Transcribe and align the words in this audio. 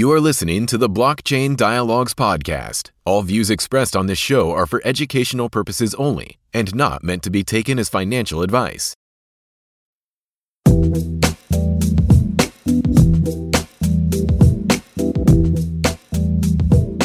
You 0.00 0.10
are 0.12 0.20
listening 0.30 0.64
to 0.68 0.78
the 0.78 0.88
Blockchain 0.88 1.58
Dialogues 1.58 2.14
podcast. 2.14 2.90
All 3.04 3.20
views 3.20 3.50
expressed 3.50 3.94
on 3.94 4.06
this 4.06 4.16
show 4.16 4.50
are 4.50 4.64
for 4.64 4.80
educational 4.82 5.50
purposes 5.50 5.94
only 5.96 6.38
and 6.54 6.74
not 6.74 7.04
meant 7.04 7.22
to 7.24 7.28
be 7.28 7.44
taken 7.44 7.78
as 7.78 7.90
financial 7.90 8.40
advice. 8.40 8.94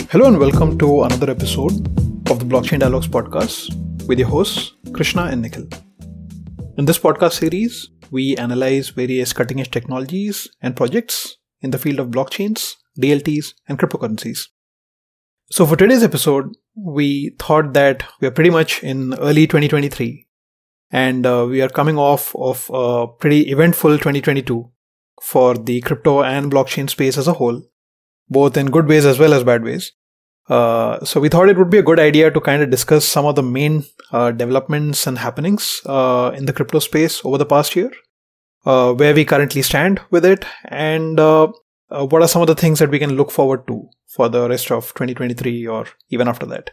Hello 0.09 0.27
and 0.27 0.39
welcome 0.39 0.77
to 0.77 1.03
another 1.03 1.29
episode 1.29 1.73
of 2.31 2.39
the 2.39 2.45
Blockchain 2.45 2.79
Dialogues 2.79 3.09
podcast 3.09 3.75
with 4.07 4.19
your 4.19 4.29
hosts 4.29 4.71
Krishna 4.93 5.23
and 5.23 5.41
Nikhil. 5.41 5.67
In 6.77 6.85
this 6.85 6.99
podcast 6.99 7.33
series, 7.33 7.89
we 8.09 8.37
analyze 8.37 8.87
various 8.91 9.33
cutting 9.33 9.59
edge 9.59 9.69
technologies 9.69 10.47
and 10.61 10.77
projects 10.77 11.35
in 11.61 11.71
the 11.71 11.77
field 11.77 11.99
of 11.99 12.07
blockchains, 12.07 12.75
DLTs, 12.99 13.53
and 13.67 13.79
cryptocurrencies. 13.79 14.47
So, 15.51 15.65
for 15.65 15.75
today's 15.75 16.03
episode, 16.03 16.55
we 16.75 17.35
thought 17.39 17.73
that 17.73 18.03
we 18.19 18.27
are 18.27 18.31
pretty 18.31 18.49
much 18.49 18.83
in 18.83 19.13
early 19.15 19.47
2023 19.47 20.25
and 20.91 21.25
uh, 21.25 21.45
we 21.49 21.61
are 21.61 21.69
coming 21.69 21.97
off 21.97 22.35
of 22.35 22.69
a 22.73 23.07
pretty 23.07 23.51
eventful 23.51 23.97
2022 23.97 24.71
for 25.21 25.55
the 25.55 25.81
crypto 25.81 26.23
and 26.23 26.51
blockchain 26.51 26.89
space 26.89 27.17
as 27.17 27.27
a 27.27 27.33
whole, 27.33 27.61
both 28.29 28.57
in 28.57 28.71
good 28.71 28.87
ways 28.87 29.05
as 29.05 29.19
well 29.19 29.33
as 29.33 29.43
bad 29.43 29.63
ways. 29.63 29.91
Uh, 30.47 31.03
so 31.03 31.19
we 31.19 31.29
thought 31.29 31.49
it 31.49 31.57
would 31.57 31.71
be 31.71 31.79
a 31.79 31.83
good 31.83 31.99
idea 31.99 32.29
to 32.29 32.39
kind 32.39 32.61
of 32.61 32.69
discuss 32.69 33.03
some 33.05 33.25
of 33.25 33.35
the 33.35 33.43
main 33.43 33.83
uh, 34.11 34.31
developments 34.31 35.07
and 35.07 35.17
happenings 35.17 35.81
uh, 35.85 36.31
in 36.35 36.45
the 36.45 36.53
crypto 36.53 36.79
space 36.79 37.23
over 37.25 37.37
the 37.37 37.45
past 37.45 37.75
year, 37.75 37.91
uh, 38.65 38.93
where 38.93 39.13
we 39.13 39.25
currently 39.25 39.63
stand 39.63 39.99
with 40.11 40.23
it, 40.23 40.45
and 40.65 41.19
uh, 41.91 42.01
uh, 42.01 42.05
what 42.05 42.21
are 42.21 42.27
some 42.27 42.41
of 42.41 42.47
the 42.47 42.55
things 42.55 42.79
that 42.79 42.89
we 42.89 42.99
can 42.99 43.15
look 43.15 43.31
forward 43.31 43.67
to 43.67 43.87
for 44.07 44.29
the 44.29 44.47
rest 44.49 44.71
of 44.71 44.87
2023 44.93 45.67
or 45.67 45.85
even 46.09 46.27
after 46.27 46.45
that. 46.45 46.71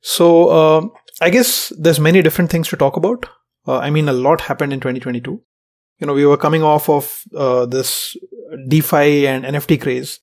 So 0.00 0.92
I 1.20 1.30
guess 1.30 1.72
there's 1.78 1.98
many 1.98 2.22
different 2.22 2.50
things 2.50 2.68
to 2.68 2.76
talk 2.76 2.96
about. 2.96 3.26
I 3.66 3.90
mean, 3.90 4.08
a 4.08 4.12
lot 4.12 4.42
happened 4.42 4.72
in 4.72 4.78
2022. 4.78 5.42
You 5.98 6.06
know, 6.06 6.14
we 6.14 6.26
were 6.26 6.36
coming 6.36 6.62
off 6.62 6.88
of 6.88 7.24
this 7.70 8.16
DeFi 8.68 9.26
and 9.26 9.44
NFT 9.44 9.80
craze, 9.80 10.20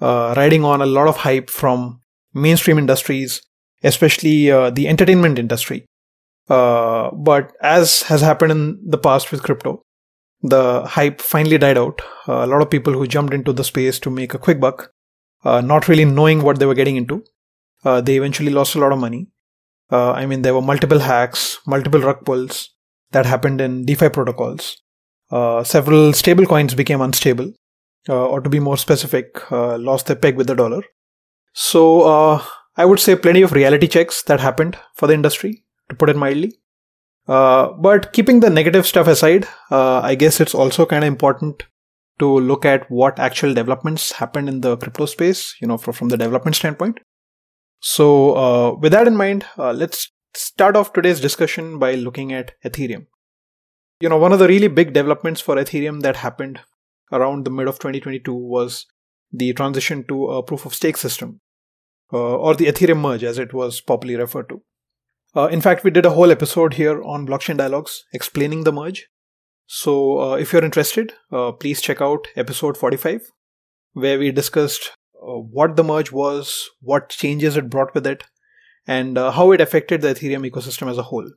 riding 0.00 0.64
on 0.64 0.80
a 0.82 0.86
lot 0.86 1.08
of 1.08 1.16
hype 1.16 1.50
from 1.50 2.00
mainstream 2.32 2.78
industries, 2.78 3.42
especially 3.82 4.50
uh, 4.50 4.70
the 4.70 4.88
entertainment 4.88 5.38
industry. 5.38 5.86
Uh, 6.48 7.10
but 7.12 7.52
as 7.62 8.02
has 8.02 8.20
happened 8.20 8.52
in 8.52 8.78
the 8.84 8.98
past 8.98 9.32
with 9.32 9.42
crypto, 9.42 9.82
the 10.44 10.82
hype 10.84 11.20
finally 11.20 11.58
died 11.58 11.78
out. 11.78 12.02
Uh, 12.28 12.44
a 12.44 12.46
lot 12.46 12.60
of 12.62 12.70
people 12.70 12.92
who 12.92 13.06
jumped 13.06 13.32
into 13.32 13.52
the 13.52 13.64
space 13.64 13.98
to 14.00 14.10
make 14.10 14.34
a 14.34 14.38
quick 14.38 14.60
buck, 14.60 14.92
uh, 15.44 15.60
not 15.60 15.88
really 15.88 16.04
knowing 16.04 16.42
what 16.42 16.58
they 16.58 16.66
were 16.66 16.74
getting 16.74 16.96
into, 16.96 17.24
uh, 17.84 18.00
they 18.00 18.16
eventually 18.16 18.52
lost 18.52 18.74
a 18.74 18.78
lot 18.78 18.92
of 18.92 18.98
money. 18.98 19.26
Uh, 19.90 20.12
I 20.12 20.26
mean, 20.26 20.42
there 20.42 20.54
were 20.54 20.62
multiple 20.62 20.98
hacks, 20.98 21.58
multiple 21.66 22.00
rug 22.00 22.24
pulls 22.24 22.70
that 23.12 23.26
happened 23.26 23.60
in 23.60 23.84
DeFi 23.86 24.10
protocols. 24.10 24.76
several 25.64 26.12
stable 26.12 26.46
coins 26.46 26.74
became 26.74 27.00
unstable, 27.00 27.52
or 28.08 28.40
to 28.40 28.50
be 28.50 28.60
more 28.60 28.76
specific, 28.76 29.50
lost 29.50 30.06
their 30.06 30.16
peg 30.16 30.36
with 30.36 30.46
the 30.46 30.54
dollar. 30.54 30.82
So 31.54 32.02
uh, 32.02 32.44
I 32.76 32.84
would 32.84 33.00
say 33.00 33.16
plenty 33.16 33.42
of 33.42 33.52
reality 33.52 33.86
checks 33.86 34.22
that 34.24 34.40
happened 34.40 34.76
for 34.94 35.06
the 35.06 35.14
industry, 35.14 35.64
to 35.88 35.96
put 35.96 36.10
it 36.10 36.16
mildly. 36.16 36.52
Uh, 37.26 37.72
but 37.72 38.12
keeping 38.12 38.40
the 38.40 38.50
negative 38.50 38.86
stuff 38.86 39.06
aside, 39.06 39.46
uh, 39.70 40.00
I 40.00 40.14
guess 40.14 40.40
it's 40.40 40.54
also 40.54 40.84
kind 40.84 41.04
of 41.04 41.08
important 41.08 41.62
to 42.18 42.38
look 42.38 42.64
at 42.64 42.90
what 42.90 43.18
actual 43.18 43.54
developments 43.54 44.12
happened 44.12 44.48
in 44.48 44.60
the 44.60 44.76
crypto 44.76 45.06
space, 45.06 45.54
you 45.60 45.66
know, 45.66 45.78
from, 45.78 45.94
from 45.94 46.08
the 46.08 46.16
development 46.16 46.56
standpoint. 46.56 47.00
So 47.80 48.36
uh, 48.36 48.74
with 48.74 48.92
that 48.92 49.06
in 49.06 49.16
mind, 49.16 49.46
uh, 49.58 49.72
let's 49.72 50.10
start 50.34 50.76
off 50.76 50.92
today's 50.92 51.20
discussion 51.20 51.78
by 51.78 51.94
looking 51.94 52.32
at 52.32 52.52
Ethereum. 52.64 53.06
You 54.00 54.08
know, 54.08 54.18
one 54.18 54.32
of 54.32 54.38
the 54.38 54.48
really 54.48 54.68
big 54.68 54.92
developments 54.92 55.40
for 55.40 55.56
Ethereum 55.56 56.02
that 56.02 56.16
happened 56.16 56.60
around 57.12 57.44
the 57.44 57.50
mid 57.50 57.68
of 57.68 57.78
2022 57.78 58.34
was 58.34 58.86
the 59.32 59.52
transition 59.52 60.04
to 60.08 60.26
a 60.26 60.42
proof 60.42 60.66
of 60.66 60.74
stake 60.74 60.96
system 60.96 61.40
uh, 62.12 62.36
or 62.36 62.54
the 62.54 62.66
Ethereum 62.66 63.00
merge 63.00 63.24
as 63.24 63.38
it 63.38 63.52
was 63.52 63.80
popularly 63.80 64.20
referred 64.20 64.48
to. 64.48 64.62
Uh, 65.36 65.46
in 65.46 65.60
fact, 65.60 65.82
we 65.82 65.90
did 65.90 66.06
a 66.06 66.10
whole 66.10 66.30
episode 66.30 66.74
here 66.74 67.02
on 67.02 67.26
Blockchain 67.26 67.56
Dialogues 67.56 68.04
explaining 68.12 68.64
the 68.64 68.72
merge. 68.72 69.08
So, 69.66 70.20
uh, 70.20 70.34
if 70.36 70.52
you're 70.52 70.64
interested, 70.64 71.14
uh, 71.32 71.50
please 71.52 71.80
check 71.80 72.00
out 72.00 72.28
episode 72.36 72.76
45, 72.76 73.22
where 73.94 74.18
we 74.18 74.30
discussed 74.30 74.92
uh, 75.16 75.38
what 75.38 75.74
the 75.74 75.82
merge 75.82 76.12
was, 76.12 76.68
what 76.80 77.08
changes 77.08 77.56
it 77.56 77.70
brought 77.70 77.94
with 77.94 78.06
it, 78.06 78.22
and 78.86 79.18
uh, 79.18 79.32
how 79.32 79.50
it 79.50 79.60
affected 79.60 80.02
the 80.02 80.14
Ethereum 80.14 80.48
ecosystem 80.48 80.88
as 80.88 80.98
a 80.98 81.04
whole. 81.04 81.28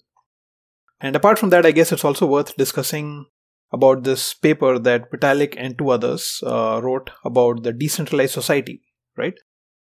And 0.99 1.15
apart 1.15 1.39
from 1.39 1.49
that, 1.49 1.65
I 1.65 1.71
guess 1.71 1.91
it's 1.91 2.05
also 2.05 2.27
worth 2.27 2.55
discussing 2.55 3.25
about 3.71 4.03
this 4.03 4.33
paper 4.33 4.77
that 4.77 5.11
Vitalik 5.11 5.55
and 5.57 5.77
two 5.77 5.89
others 5.89 6.39
wrote 6.43 7.09
about 7.25 7.63
the 7.63 7.73
decentralized 7.73 8.33
society, 8.33 8.81
right? 9.15 9.35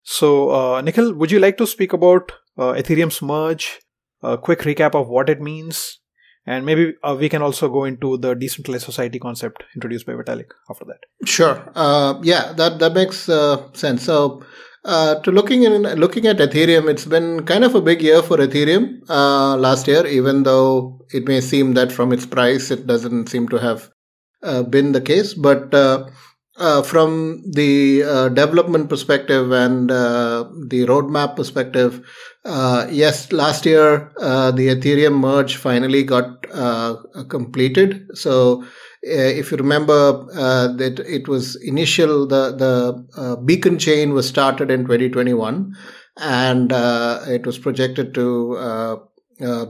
So, 0.02 0.50
uh, 0.50 0.80
Nikhil, 0.80 1.14
would 1.14 1.30
you 1.30 1.38
like 1.38 1.58
to 1.58 1.66
speak 1.66 1.92
about 1.92 2.32
uh, 2.56 2.72
Ethereum's 2.72 3.20
merge, 3.20 3.78
a 4.22 4.38
quick 4.38 4.60
recap 4.60 4.94
of 4.94 5.08
what 5.08 5.28
it 5.28 5.40
means, 5.40 6.00
and 6.46 6.64
maybe 6.64 6.94
uh, 7.02 7.16
we 7.18 7.28
can 7.28 7.42
also 7.42 7.68
go 7.68 7.84
into 7.84 8.16
the 8.18 8.34
decentralized 8.34 8.84
society 8.84 9.18
concept 9.18 9.64
introduced 9.74 10.06
by 10.06 10.12
Vitalik 10.12 10.50
after 10.70 10.84
that. 10.86 11.28
Sure. 11.28 11.70
Uh, 11.74 12.18
yeah, 12.22 12.52
that 12.54 12.78
that 12.78 12.94
makes 12.94 13.28
uh, 13.28 13.70
sense. 13.74 14.02
So, 14.04 14.42
uh, 14.84 15.20
to 15.20 15.30
looking 15.30 15.64
in 15.64 15.82
looking 15.82 16.26
at 16.26 16.38
Ethereum, 16.38 16.88
it's 16.88 17.04
been 17.04 17.44
kind 17.44 17.64
of 17.64 17.74
a 17.74 17.80
big 17.80 18.02
year 18.02 18.22
for 18.22 18.38
Ethereum 18.38 19.06
last 19.08 19.86
year. 19.86 20.06
Even 20.06 20.42
though 20.44 21.00
it 21.12 21.26
may 21.28 21.40
seem 21.40 21.74
that 21.74 21.92
from 21.92 22.12
its 22.12 22.26
price, 22.26 22.70
it 22.70 22.86
doesn't 22.86 23.28
seem 23.28 23.48
to 23.48 23.58
have 23.58 23.90
been 24.70 24.92
the 24.92 25.00
case, 25.00 25.34
but 25.34 25.74
uh, 26.58 26.82
from 26.82 27.42
the 27.52 28.02
uh, 28.02 28.28
development 28.30 28.88
perspective 28.88 29.52
and 29.52 29.92
uh, 29.92 30.44
the 30.66 30.84
roadmap 30.86 31.36
perspective, 31.36 32.04
uh, 32.48 32.88
yes, 32.90 33.30
last 33.32 33.66
year 33.66 34.12
uh, 34.20 34.50
the 34.50 34.68
Ethereum 34.68 35.20
merge 35.20 35.56
finally 35.56 36.02
got 36.02 36.46
uh, 36.52 36.96
completed. 37.28 38.08
So, 38.14 38.64
if 39.02 39.50
you 39.50 39.58
remember, 39.58 40.24
that 40.32 40.98
it 41.06 41.28
was 41.28 41.56
initial 41.62 42.26
the 42.26 42.56
the 42.56 43.36
beacon 43.44 43.78
chain 43.78 44.12
was 44.12 44.26
started 44.26 44.70
in 44.70 44.80
2021, 44.80 45.76
and 46.16 46.72
it 46.72 47.46
was 47.46 47.58
projected 47.58 48.14
to 48.14 49.08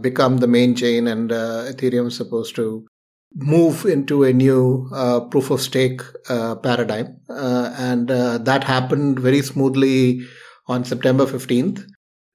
become 0.00 0.38
the 0.38 0.47
main 0.47 0.75
chain, 0.75 1.06
and 1.09 1.31
Ethereum 1.31 2.06
is 2.06 2.17
supposed 2.17 2.56
to 2.56 2.87
move 3.34 3.84
into 3.84 4.25
a 4.25 4.33
new 4.33 4.88
uh, 4.94 5.21
proof 5.21 5.50
of 5.50 5.61
stake 5.61 6.00
uh, 6.28 6.55
paradigm. 6.56 7.17
Uh, 7.28 7.75
and 7.78 8.11
uh, 8.11 8.38
that 8.38 8.65
happened 8.65 9.19
very 9.21 9.43
smoothly 9.43 10.21
on 10.67 10.84
September 10.84 11.27
15th 11.27 11.87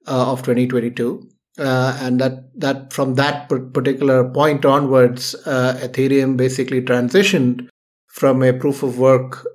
uh, 0.06 0.32
of 0.32 0.42
2022. 0.42 1.28
Uh, 1.56 1.96
and 2.00 2.20
that, 2.20 2.50
that 2.58 2.92
from 2.92 3.14
that 3.14 3.48
particular 3.48 4.28
point 4.28 4.64
onwards, 4.64 5.36
Ethereum 5.46 6.36
basically 6.36 6.82
transitioned 6.82 7.68
from 8.08 8.42
a 8.42 8.52
proof 8.52 8.82
of 8.82 8.98
work 8.98 9.46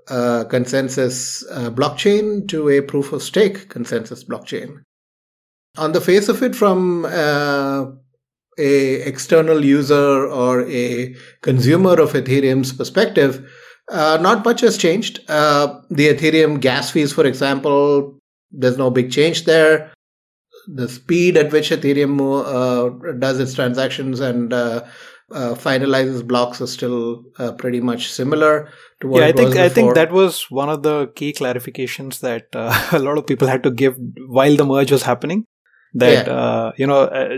consensus 0.50 1.44
blockchain 1.52 2.48
to 2.48 2.70
a 2.70 2.82
proof 2.82 3.12
of 3.12 3.22
stake 3.22 3.68
consensus 3.68 4.24
blockchain. 4.24 4.82
On 5.78 5.92
the 5.92 6.02
face 6.02 6.30
of 6.30 6.42
it, 6.42 6.56
from 6.56 7.06
a 7.06 9.08
external 9.08 9.64
user 9.64 10.28
or 10.28 10.68
a 10.70 11.16
consumer 11.42 12.00
of 12.00 12.14
Ethereum's 12.14 12.74
perspective, 12.74 13.50
uh, 13.90 14.18
not 14.22 14.46
much 14.46 14.62
has 14.62 14.78
changed. 14.78 15.20
Uh, 15.28 15.80
the 15.90 16.10
Ethereum 16.10 16.60
gas 16.60 16.92
fees, 16.92 17.14
for 17.14 17.26
example, 17.26 18.20
there's 18.52 18.78
no 18.78 18.90
big 18.90 19.12
change 19.12 19.46
there. 19.46 19.92
The 20.72 20.88
speed 20.88 21.38
at 21.38 21.52
which 21.52 21.72
Ethereum 21.72 22.20
uh, 22.22 23.14
does 23.14 23.40
its 23.40 23.54
transactions 23.54 24.20
and 24.20 24.54
uh, 24.54 24.86
uh, 25.32 25.56
finalizes 25.56 26.26
blocks 26.26 26.62
is 26.62 26.72
still 26.72 27.24
uh, 27.38 27.54
pretty 27.54 27.82
much 27.82 28.12
similar 28.12 28.70
to 29.02 29.08
what 29.08 29.22
yeah, 29.22 29.28
I 29.28 29.32
think 29.32 29.56
I 29.56 29.70
think 29.70 29.96
that 29.96 30.12
was 30.12 30.46
one 30.50 30.70
of 30.70 30.84
the 30.84 31.12
key 31.16 31.34
clarifications 31.34 32.20
that 32.20 32.48
a 32.94 33.00
lot 33.00 33.18
of 33.18 33.28
people 33.28 33.48
had 33.48 33.64
to 33.64 33.72
give 33.72 33.96
while 34.28 34.56
the 34.56 34.66
merge 34.66 34.92
was 34.92 35.04
happening 35.04 35.46
that 35.94 36.28
yeah. 36.28 36.34
uh, 36.34 36.72
you 36.78 36.86
know 36.86 37.02
uh, 37.06 37.38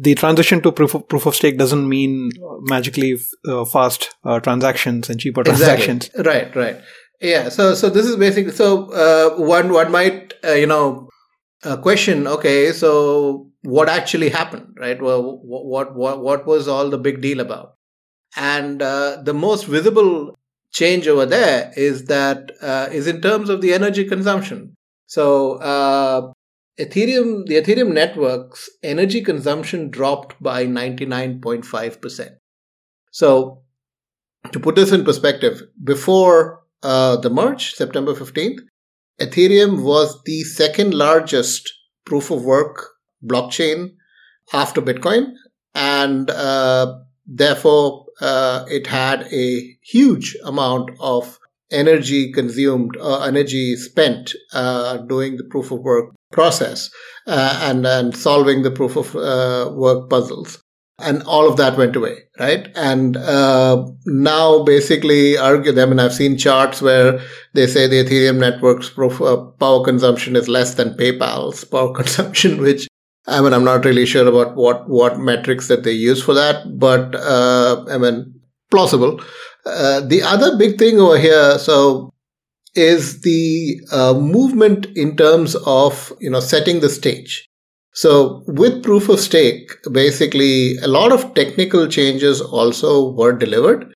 the 0.00 0.14
transition 0.14 0.60
to 0.60 0.72
proof 0.72 0.94
of, 0.94 1.08
proof 1.08 1.26
of 1.26 1.34
stake 1.34 1.58
doesn't 1.58 1.88
mean 1.88 2.30
magically 2.62 3.18
uh, 3.48 3.64
fast 3.64 4.14
uh, 4.24 4.38
transactions 4.40 5.08
and 5.08 5.18
cheaper 5.18 5.42
transactions 5.42 6.08
exactly. 6.08 6.30
right 6.30 6.56
right 6.56 6.80
yeah 7.20 7.48
so 7.48 7.74
so 7.74 7.88
this 7.88 8.06
is 8.06 8.16
basically 8.16 8.52
so 8.52 8.90
uh, 8.92 9.36
one 9.36 9.72
one 9.72 9.90
might 9.90 10.34
uh, 10.44 10.52
you 10.52 10.66
know 10.66 11.08
question 11.82 12.26
okay 12.26 12.72
so 12.72 13.50
what 13.62 13.88
actually 13.88 14.28
happened 14.28 14.76
right 14.78 15.00
well 15.02 15.40
what 15.42 15.96
what 15.96 16.20
what 16.20 16.46
was 16.46 16.68
all 16.68 16.90
the 16.90 16.98
big 16.98 17.20
deal 17.20 17.40
about 17.40 17.74
and 18.36 18.80
the 18.80 19.34
most 19.34 19.64
visible 19.64 20.36
change 20.76 21.08
over 21.08 21.24
there 21.24 21.72
is 21.74 22.04
that 22.04 22.50
uh, 22.60 22.88
is 22.92 23.06
in 23.06 23.22
terms 23.22 23.48
of 23.48 23.62
the 23.62 23.72
energy 23.72 24.04
consumption. 24.04 24.74
So 25.06 25.54
uh, 25.54 26.32
Ethereum, 26.78 27.46
the 27.46 27.54
Ethereum 27.54 27.94
network's 27.94 28.68
energy 28.82 29.22
consumption 29.22 29.88
dropped 29.90 30.40
by 30.42 30.66
99.5%. 30.66 32.36
So 33.10 33.62
to 34.52 34.60
put 34.60 34.74
this 34.74 34.92
in 34.92 35.04
perspective, 35.04 35.62
before 35.82 36.60
uh, 36.82 37.16
the 37.16 37.30
merge, 37.30 37.72
September 37.72 38.14
15th, 38.14 38.60
Ethereum 39.20 39.82
was 39.82 40.22
the 40.24 40.42
second 40.42 40.94
largest 40.94 41.72
proof 42.04 42.30
of 42.30 42.44
work 42.44 42.90
blockchain 43.24 43.90
after 44.52 44.80
Bitcoin. 44.82 45.32
And 45.74 46.30
uh, 46.30 46.98
therefore, 47.26 48.06
uh, 48.20 48.64
it 48.68 48.86
had 48.86 49.22
a 49.32 49.76
huge 49.82 50.36
amount 50.44 50.90
of 51.00 51.38
energy 51.70 52.32
consumed 52.32 52.96
uh, 53.00 53.20
energy 53.22 53.76
spent 53.76 54.32
uh, 54.52 54.98
doing 54.98 55.36
the 55.36 55.44
proof 55.44 55.70
of 55.70 55.80
work 55.80 56.14
process 56.32 56.90
uh, 57.26 57.58
and 57.62 57.86
and 57.86 58.16
solving 58.16 58.62
the 58.62 58.70
proof 58.70 58.96
of 58.96 59.16
uh, 59.16 59.70
work 59.74 60.08
puzzles 60.08 60.62
and 60.98 61.22
all 61.24 61.48
of 61.48 61.56
that 61.56 61.76
went 61.76 61.94
away 61.94 62.16
right 62.38 62.68
and 62.74 63.16
uh, 63.16 63.86
now 64.06 64.62
basically 64.62 65.36
argue 65.36 65.72
them 65.72 65.90
and 65.90 66.00
i've 66.00 66.14
seen 66.14 66.38
charts 66.38 66.80
where 66.80 67.20
they 67.52 67.66
say 67.66 67.86
the 67.86 68.02
ethereum 68.02 68.38
network's 68.38 68.88
proof, 68.88 69.18
power 69.58 69.84
consumption 69.84 70.36
is 70.36 70.48
less 70.48 70.74
than 70.74 70.94
paypal's 70.94 71.64
power 71.74 71.92
consumption 71.92 72.60
which 72.60 72.88
I 73.28 73.40
mean, 73.40 73.52
I'm 73.52 73.64
not 73.64 73.84
really 73.84 74.06
sure 74.06 74.26
about 74.28 74.54
what, 74.54 74.88
what 74.88 75.18
metrics 75.18 75.66
that 75.68 75.82
they 75.82 75.92
use 75.92 76.22
for 76.22 76.32
that, 76.34 76.78
but 76.78 77.14
uh, 77.16 77.84
I 77.90 77.98
mean, 77.98 78.40
plausible. 78.70 79.20
Uh, 79.64 80.00
the 80.00 80.22
other 80.22 80.56
big 80.56 80.78
thing 80.78 81.00
over 81.00 81.18
here, 81.18 81.58
so 81.58 82.14
is 82.76 83.22
the 83.22 83.80
uh, 83.90 84.14
movement 84.14 84.86
in 84.94 85.16
terms 85.16 85.56
of 85.66 86.12
you 86.20 86.30
know 86.30 86.40
setting 86.40 86.80
the 86.80 86.88
stage. 86.88 87.48
So 87.96 88.44
with 88.46 88.82
proof 88.82 89.08
of 89.08 89.18
stake, 89.20 89.70
basically 89.90 90.76
a 90.76 90.86
lot 90.86 91.12
of 91.12 91.32
technical 91.32 91.88
changes 91.88 92.42
also 92.42 93.12
were 93.12 93.32
delivered, 93.32 93.94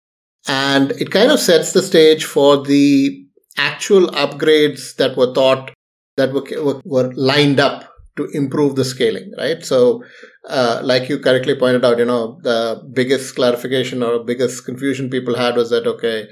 and 0.49 0.93
it 0.93 1.11
kind 1.11 1.31
of 1.31 1.39
sets 1.39 1.73
the 1.73 1.83
stage 1.83 2.25
for 2.25 2.65
the 2.65 3.27
actual 3.59 4.07
upgrades 4.09 4.97
that 4.97 5.19
were 5.19 5.35
thought 5.35 5.71
that 6.17 6.33
were, 6.33 6.81
were 6.87 7.13
lined 7.15 7.61
up 7.61 7.93
to 8.17 8.25
improve 8.33 8.75
the 8.75 8.87
scaling, 8.87 9.33
right? 9.37 9.63
So, 9.65 10.03
uh, 10.49 10.81
like 10.83 11.11
you 11.11 11.19
correctly 11.19 11.55
pointed 11.55 11.85
out, 11.85 11.99
you 11.99 12.07
know, 12.07 12.39
the 12.43 12.83
biggest 12.95 13.35
clarification 13.35 14.03
or 14.03 14.25
biggest 14.25 14.65
confusion 14.65 15.11
people 15.11 15.37
had 15.37 15.57
was 15.57 15.69
that, 15.71 15.87
okay, 15.87 16.27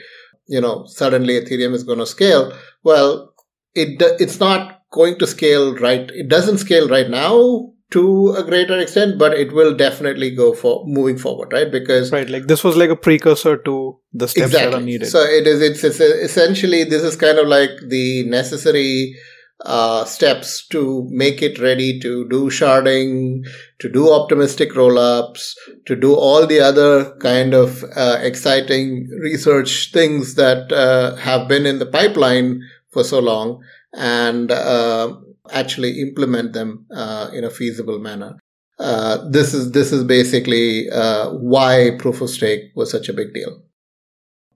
you 0.47 0.61
know, 0.63 0.87
suddenly 0.87 1.39
Ethereum 1.39 1.75
is 1.75 1.85
going 1.85 1.99
to 1.99 2.07
scale. 2.07 2.57
Well, 2.83 3.35
it, 3.75 4.01
it's 4.19 4.41
not 4.41 4.78
going 4.91 5.19
to 5.19 5.27
scale 5.27 5.75
right. 5.77 6.11
It 6.11 6.29
doesn't 6.29 6.59
scale 6.59 6.89
right 6.89 7.09
now 7.09 7.73
to 7.91 8.35
a 8.37 8.43
greater 8.43 8.79
extent, 8.79 9.19
but 9.19 9.33
it 9.33 9.53
will 9.53 9.75
definitely 9.75 10.31
go 10.35 10.55
for 10.55 10.85
moving 10.87 11.17
forward, 11.17 11.53
right? 11.53 11.71
Because 11.71 12.13
right, 12.13 12.29
like 12.29 12.47
this 12.47 12.63
was 12.63 12.77
like 12.77 12.91
a 12.91 12.97
precursor 12.97 13.57
to 13.57 13.99
the 14.13 14.29
steps 14.29 14.49
exactly. 14.49 14.71
that 14.71 14.79
are 14.79 14.85
needed. 14.85 15.07
So 15.07 15.21
it 15.21 15.47
is. 15.47 15.63
It's, 15.63 15.83
it's 15.85 16.01
essentially 16.01 16.85
this 16.85 17.03
is 17.03 17.17
kind 17.17 17.39
of 17.39 17.47
like 17.47 17.71
the 17.89 18.25
necessary 18.29 19.17
uh, 19.65 20.05
steps 20.05 20.67
to 20.69 21.07
make 21.11 21.43
it 21.43 21.59
ready 21.59 21.99
to 22.01 22.29
do 22.29 22.51
sharding, 22.51 23.45
to 23.79 23.89
do 23.89 24.13
optimistic 24.13 24.73
rollups, 24.73 25.55
to 25.87 25.97
do 25.97 26.15
all 26.15 26.47
the 26.47 26.61
other 26.61 27.17
kind 27.17 27.55
of 27.55 27.85
uh, 27.97 28.19
exciting 28.21 29.09
research 29.21 29.93
things 29.93 30.35
that 30.35 30.71
uh, 30.73 31.17
have 31.17 31.49
been 31.49 31.67
in 31.67 31.79
the 31.79 31.87
pipeline 31.87 32.63
for 32.91 33.03
so 33.03 33.19
long 33.19 33.63
and 33.95 34.51
uh, 34.51 35.15
actually 35.53 36.01
implement 36.01 36.53
them 36.53 36.87
uh, 36.95 37.31
in 37.33 37.45
a 37.45 37.51
feasible 37.51 37.99
manner. 37.99 38.39
Uh, 38.79 39.29
this 39.29 39.55
is 39.55 39.73
this 39.73 39.93
is 39.93 40.05
basically 40.05 40.89
why 41.33 41.91
proof 41.99 42.21
of 42.21 42.31
stake 42.31 42.71
was 42.77 42.91
such 42.91 43.09
a 43.09 43.13
big 43.13 43.35
deal. 43.35 43.63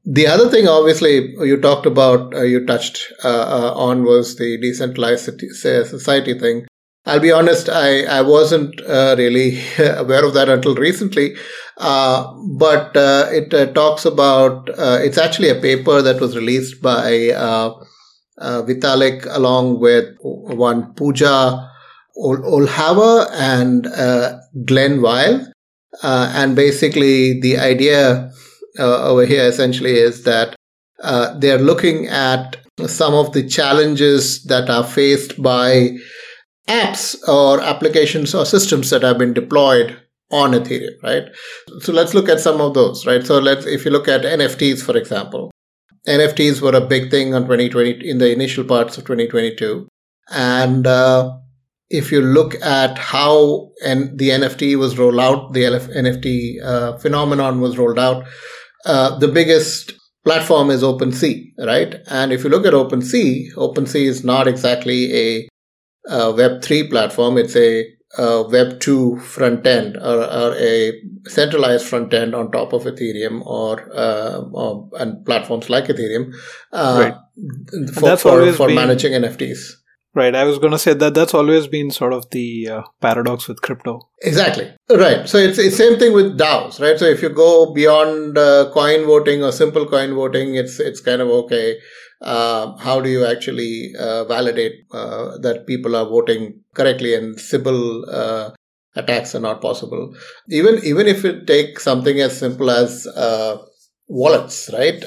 The 0.05 0.27
other 0.27 0.49
thing, 0.49 0.67
obviously, 0.67 1.33
you 1.47 1.61
talked 1.61 1.87
about, 1.87 2.35
uh, 2.35 2.43
you 2.43 2.67
touched 2.67 3.13
uh, 3.23 3.29
uh, 3.29 3.73
on 3.77 4.03
was 4.03 4.37
the 4.37 4.59
decentralized 4.59 5.41
society 5.53 6.37
thing. 6.37 6.67
I'll 7.07 7.21
be 7.21 7.31
honest, 7.31 7.69
I, 7.69 8.03
I 8.05 8.23
wasn't 8.23 8.81
really 8.81 9.61
aware 9.79 10.25
of 10.25 10.35
that 10.35 10.49
until 10.49 10.75
recently. 10.75 11.37
But 11.77 12.93
it 12.97 13.75
talks 13.75 14.05
about, 14.05 14.69
it's 14.77 15.19
actually 15.19 15.51
a 15.51 15.61
paper 15.61 16.03
that 16.03 16.21
was 16.21 16.37
released 16.37 16.83
by 16.83 17.31
Vitalik 18.43 19.27
along 19.31 19.81
with 19.81 20.05
one 20.21 20.93
Puja 20.95 21.71
Ohlhaver 22.19 23.29
and 23.33 23.85
Glen 24.67 25.01
Weyl. 25.01 25.47
and 26.03 26.57
basically, 26.57 27.41
the 27.41 27.59
idea 27.59 28.31
uh, 28.79 29.05
over 29.05 29.27
here 29.27 29.45
essentially 29.45 29.99
is 29.99 30.25
that 30.25 30.57
uh, 31.03 31.39
they're 31.39 31.59
looking 31.59 32.07
at 32.07 32.57
some 32.87 33.15
of 33.15 33.33
the 33.33 33.47
challenges 33.47 34.43
that 34.45 34.71
are 34.71 34.85
faced 34.85 35.41
by 35.43 35.91
apps 36.69 37.17
or 37.29 37.61
applications 37.61 38.35
or 38.35 38.47
systems 38.47 38.91
that 38.91 39.03
have 39.03 39.19
been 39.19 39.35
deployed 39.35 39.97
on 40.31 40.53
Ethereum, 40.53 40.95
right? 41.03 41.25
So 41.81 41.93
let's 41.93 42.15
look 42.15 42.29
at 42.29 42.41
some 42.41 42.61
of 42.61 42.73
those, 42.73 43.05
right? 43.05 43.27
So 43.27 43.39
let's, 43.39 43.67
if 43.67 43.85
you 43.85 43.91
look 43.91 44.09
at 44.09 44.23
NFTs, 44.23 44.83
for 44.83 44.97
example, 44.97 45.51
NFTs 46.07 46.61
were 46.61 46.77
a 46.77 46.81
big 46.81 47.11
thing 47.11 47.35
on 47.35 47.43
2020 47.43 48.09
in 48.09 48.19
the 48.19 48.33
initial 48.33 48.65
parts 48.65 48.99
of 48.99 49.05
2022, 49.05 49.89
and 50.31 50.87
uh, 50.87 51.37
if 51.91 52.11
you 52.11 52.23
look 52.23 52.55
at 52.63 52.99
how 52.99 53.71
and 53.85 54.19
the 54.19 54.31
NFT 54.31 54.79
was 54.79 54.99
rolled 54.99 55.21
out, 55.21 55.53
the 55.53 55.63
LF- 55.65 55.95
NFT 55.95 56.63
uh, 56.65 56.97
phenomenon 56.99 57.61
was 57.61 57.77
rolled 57.77 57.99
out, 57.99 58.25
uh, 58.87 59.19
the 59.19 59.29
biggest 59.29 59.93
platform 60.25 60.71
is 60.71 60.83
OpenSea, 60.83 61.53
right? 61.67 61.97
And 62.09 62.33
if 62.33 62.45
you 62.45 62.51
look 62.51 62.67
at 62.67 62.73
OpenSea, 62.73 63.53
OpenSea 63.55 64.07
is 64.07 64.25
not 64.25 64.49
exactly 64.49 65.15
a, 65.15 65.49
a 66.09 66.19
Web3 66.33 66.89
platform. 66.89 67.37
It's 67.37 67.57
a, 67.57 67.85
a 68.19 68.45
Web2 68.45 69.23
front 69.23 69.67
end 69.67 69.97
or, 69.97 70.25
or, 70.25 70.55
a 70.57 71.03
centralized 71.27 71.87
front 71.87 72.13
end 72.13 72.35
on 72.35 72.51
top 72.53 72.73
of 72.73 72.85
Ethereum 72.85 73.45
or, 73.47 73.89
uh, 73.95 74.43
or 74.53 74.91
and 74.99 75.25
platforms 75.25 75.71
like 75.71 75.87
Ethereum 75.87 76.35
uh, 76.73 77.15
right. 77.15 77.95
for, 77.95 78.17
for, 78.17 78.53
for 78.53 78.67
been, 78.67 78.77
managing 78.77 79.13
NFTs. 79.13 79.77
Right. 80.15 80.35
I 80.35 80.45
was 80.45 80.59
going 80.59 80.73
to 80.73 80.79
say 80.79 80.93
that 80.93 81.15
that's 81.15 81.33
always 81.33 81.67
been 81.67 81.91
sort 81.91 82.13
of 82.13 82.29
the 82.31 82.69
uh, 82.69 82.83
paradox 83.01 83.49
with 83.49 83.63
crypto. 83.63 84.11
Exactly. 84.21 84.71
Right. 84.91 85.27
So 85.27 85.39
it's 85.39 85.57
the 85.57 85.71
same 85.71 85.99
thing 85.99 86.13
with 86.13 86.39
DAOs, 86.39 86.81
right? 86.81 86.99
So 86.99 87.07
if 87.07 87.23
you 87.23 87.31
go 87.31 87.73
beyond 87.73 88.37
uh, 88.37 88.71
coin 88.75 89.07
voting 89.07 89.43
or 89.43 89.53
simple 89.53 89.87
coin 89.87 90.15
voting, 90.15 90.55
it's 90.57 90.79
it's 90.81 91.01
kind 91.01 91.23
of 91.23 91.29
okay. 91.29 91.79
Uh, 92.21 92.77
how 92.77 93.01
do 93.01 93.09
you 93.09 93.25
actually 93.25 93.93
uh, 93.99 94.25
validate 94.25 94.85
uh, 94.93 95.39
that 95.39 95.67
people 95.67 95.97
are 95.97 96.05
voting 96.05 96.61
correctly 96.75 97.15
and 97.15 97.41
Sybil 97.41 98.09
uh, 98.09 98.51
attacks 98.95 99.35
are 99.35 99.41
not 99.41 99.63
possible? 99.63 100.15
Even 100.51 100.79
even 100.85 101.07
if 101.07 101.25
you 101.25 101.43
take 101.47 101.81
something 101.81 102.21
as 102.21 102.39
simple 102.39 102.71
as 102.71 103.09
wallets, 104.09 104.69
right? 104.75 105.03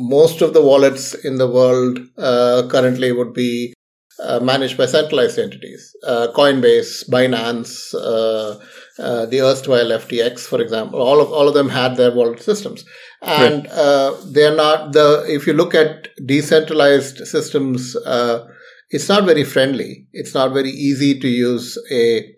most 0.00 0.40
of 0.40 0.54
the 0.54 0.62
wallets 0.62 1.12
in 1.12 1.36
the 1.36 1.46
world 1.46 1.98
currently 2.16 3.12
would 3.12 3.34
be 3.34 3.74
uh, 4.20 4.40
managed 4.40 4.76
by 4.76 4.86
centralized 4.86 5.38
entities. 5.38 5.94
Uh, 6.04 6.28
Coinbase, 6.34 7.08
Binance, 7.08 7.94
uh, 7.94 8.58
uh 9.00 9.26
the 9.26 9.40
erstwhile 9.40 9.86
FTX, 9.86 10.40
for 10.40 10.60
example, 10.60 11.00
all 11.00 11.20
of 11.20 11.30
all 11.30 11.46
of 11.46 11.54
them 11.54 11.68
had 11.68 11.96
their 11.96 12.10
wallet 12.12 12.42
systems, 12.42 12.84
and 13.22 13.64
right. 13.64 13.72
Uh, 13.72 14.16
they're 14.32 14.56
not 14.56 14.92
the. 14.92 15.24
If 15.28 15.46
you 15.46 15.52
look 15.52 15.74
at 15.74 16.08
decentralized 16.26 17.26
systems, 17.28 17.94
uh, 17.94 18.44
it's 18.90 19.08
not 19.08 19.24
very 19.24 19.44
friendly. 19.44 20.08
It's 20.12 20.34
not 20.34 20.52
very 20.52 20.70
easy 20.70 21.20
to 21.20 21.28
use 21.28 21.78
a 21.92 22.34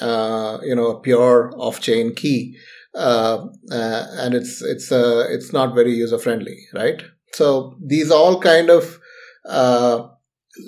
you 0.00 0.74
know 0.74 0.86
a 0.86 1.00
pure 1.00 1.52
off-chain 1.56 2.14
key, 2.14 2.56
and 2.94 4.34
it's 4.34 4.62
it's 4.62 4.90
it's 4.90 5.52
not 5.52 5.74
very 5.74 5.92
user 5.92 6.18
friendly, 6.18 6.56
right? 6.72 7.02
So 7.34 7.76
these 7.78 8.10
all 8.10 8.40
kind 8.40 8.70
of 8.70 8.98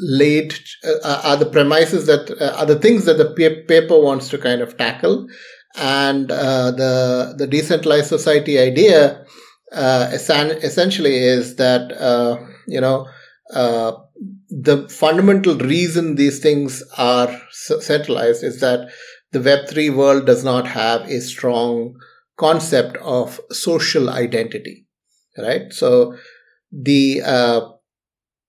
laid 0.01 0.55
uh, 0.85 1.21
are 1.25 1.37
the 1.37 1.47
premises 1.47 2.07
that 2.07 2.31
uh, 2.41 2.57
are 2.59 2.67
the 2.67 2.79
things 2.79 3.05
that 3.05 3.19
the 3.19 3.65
paper 3.69 3.99
wants 3.99 4.29
to 4.29 4.39
kind 4.39 4.61
of 4.61 4.77
tackle 4.77 5.27
and 5.77 6.31
uh, 6.31 6.71
the 6.71 7.35
the 7.37 7.47
decentralized 7.47 8.09
society 8.09 8.59
idea 8.59 9.25
uh, 9.73 10.09
essentially 10.13 11.17
is 11.17 11.57
that 11.57 11.93
uh, 11.93 12.37
you 12.67 12.81
know 12.81 13.07
uh, 13.55 13.93
the 14.51 14.89
fundamental 14.89 15.57
reason 15.57 16.15
these 16.15 16.39
things 16.39 16.83
are 16.97 17.41
centralized 17.51 18.45
is 18.45 18.61
that 18.61 18.91
the 19.33 19.41
web3 19.41 19.95
world 19.97 20.27
does 20.27 20.45
not 20.45 20.67
have 20.67 21.03
a 21.09 21.21
strong 21.21 21.95
concept 22.37 22.97
of 22.99 23.41
social 23.51 24.11
identity 24.11 24.87
right? 25.39 25.73
So 25.73 26.17
the 26.71 27.23
uh, 27.25 27.61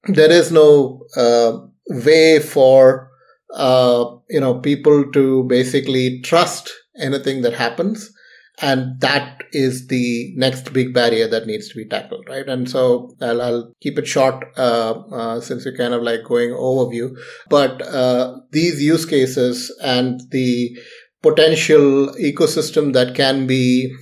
there 0.07 0.31
is 0.31 0.51
no 0.51 1.05
uh, 1.15 1.59
way 1.87 2.39
for 2.39 3.09
uh, 3.53 4.05
you 4.29 4.39
know 4.39 4.59
people 4.59 5.11
to 5.11 5.43
basically 5.45 6.21
trust 6.21 6.71
anything 6.97 7.41
that 7.41 7.53
happens. 7.53 8.11
And 8.61 9.01
that 9.01 9.41
is 9.51 9.87
the 9.87 10.31
next 10.35 10.73
big 10.73 10.93
barrier 10.93 11.27
that 11.27 11.47
needs 11.47 11.69
to 11.69 11.75
be 11.75 11.85
tackled 11.85 12.27
right? 12.29 12.47
And 12.47 12.69
so 12.69 13.15
i'll, 13.19 13.41
I'll 13.41 13.73
keep 13.81 13.97
it 13.97 14.07
short 14.07 14.45
uh, 14.55 14.91
uh, 15.11 15.41
since 15.41 15.65
we're 15.65 15.75
kind 15.75 15.93
of 15.95 16.03
like 16.03 16.23
going 16.23 16.51
overview. 16.51 17.17
But 17.49 17.81
uh, 17.81 18.41
these 18.51 18.81
use 18.81 19.05
cases 19.07 19.75
and 19.81 20.21
the 20.29 20.77
potential 21.23 22.13
ecosystem 22.21 22.93
that 22.93 23.15
can 23.15 23.47
be 23.47 23.95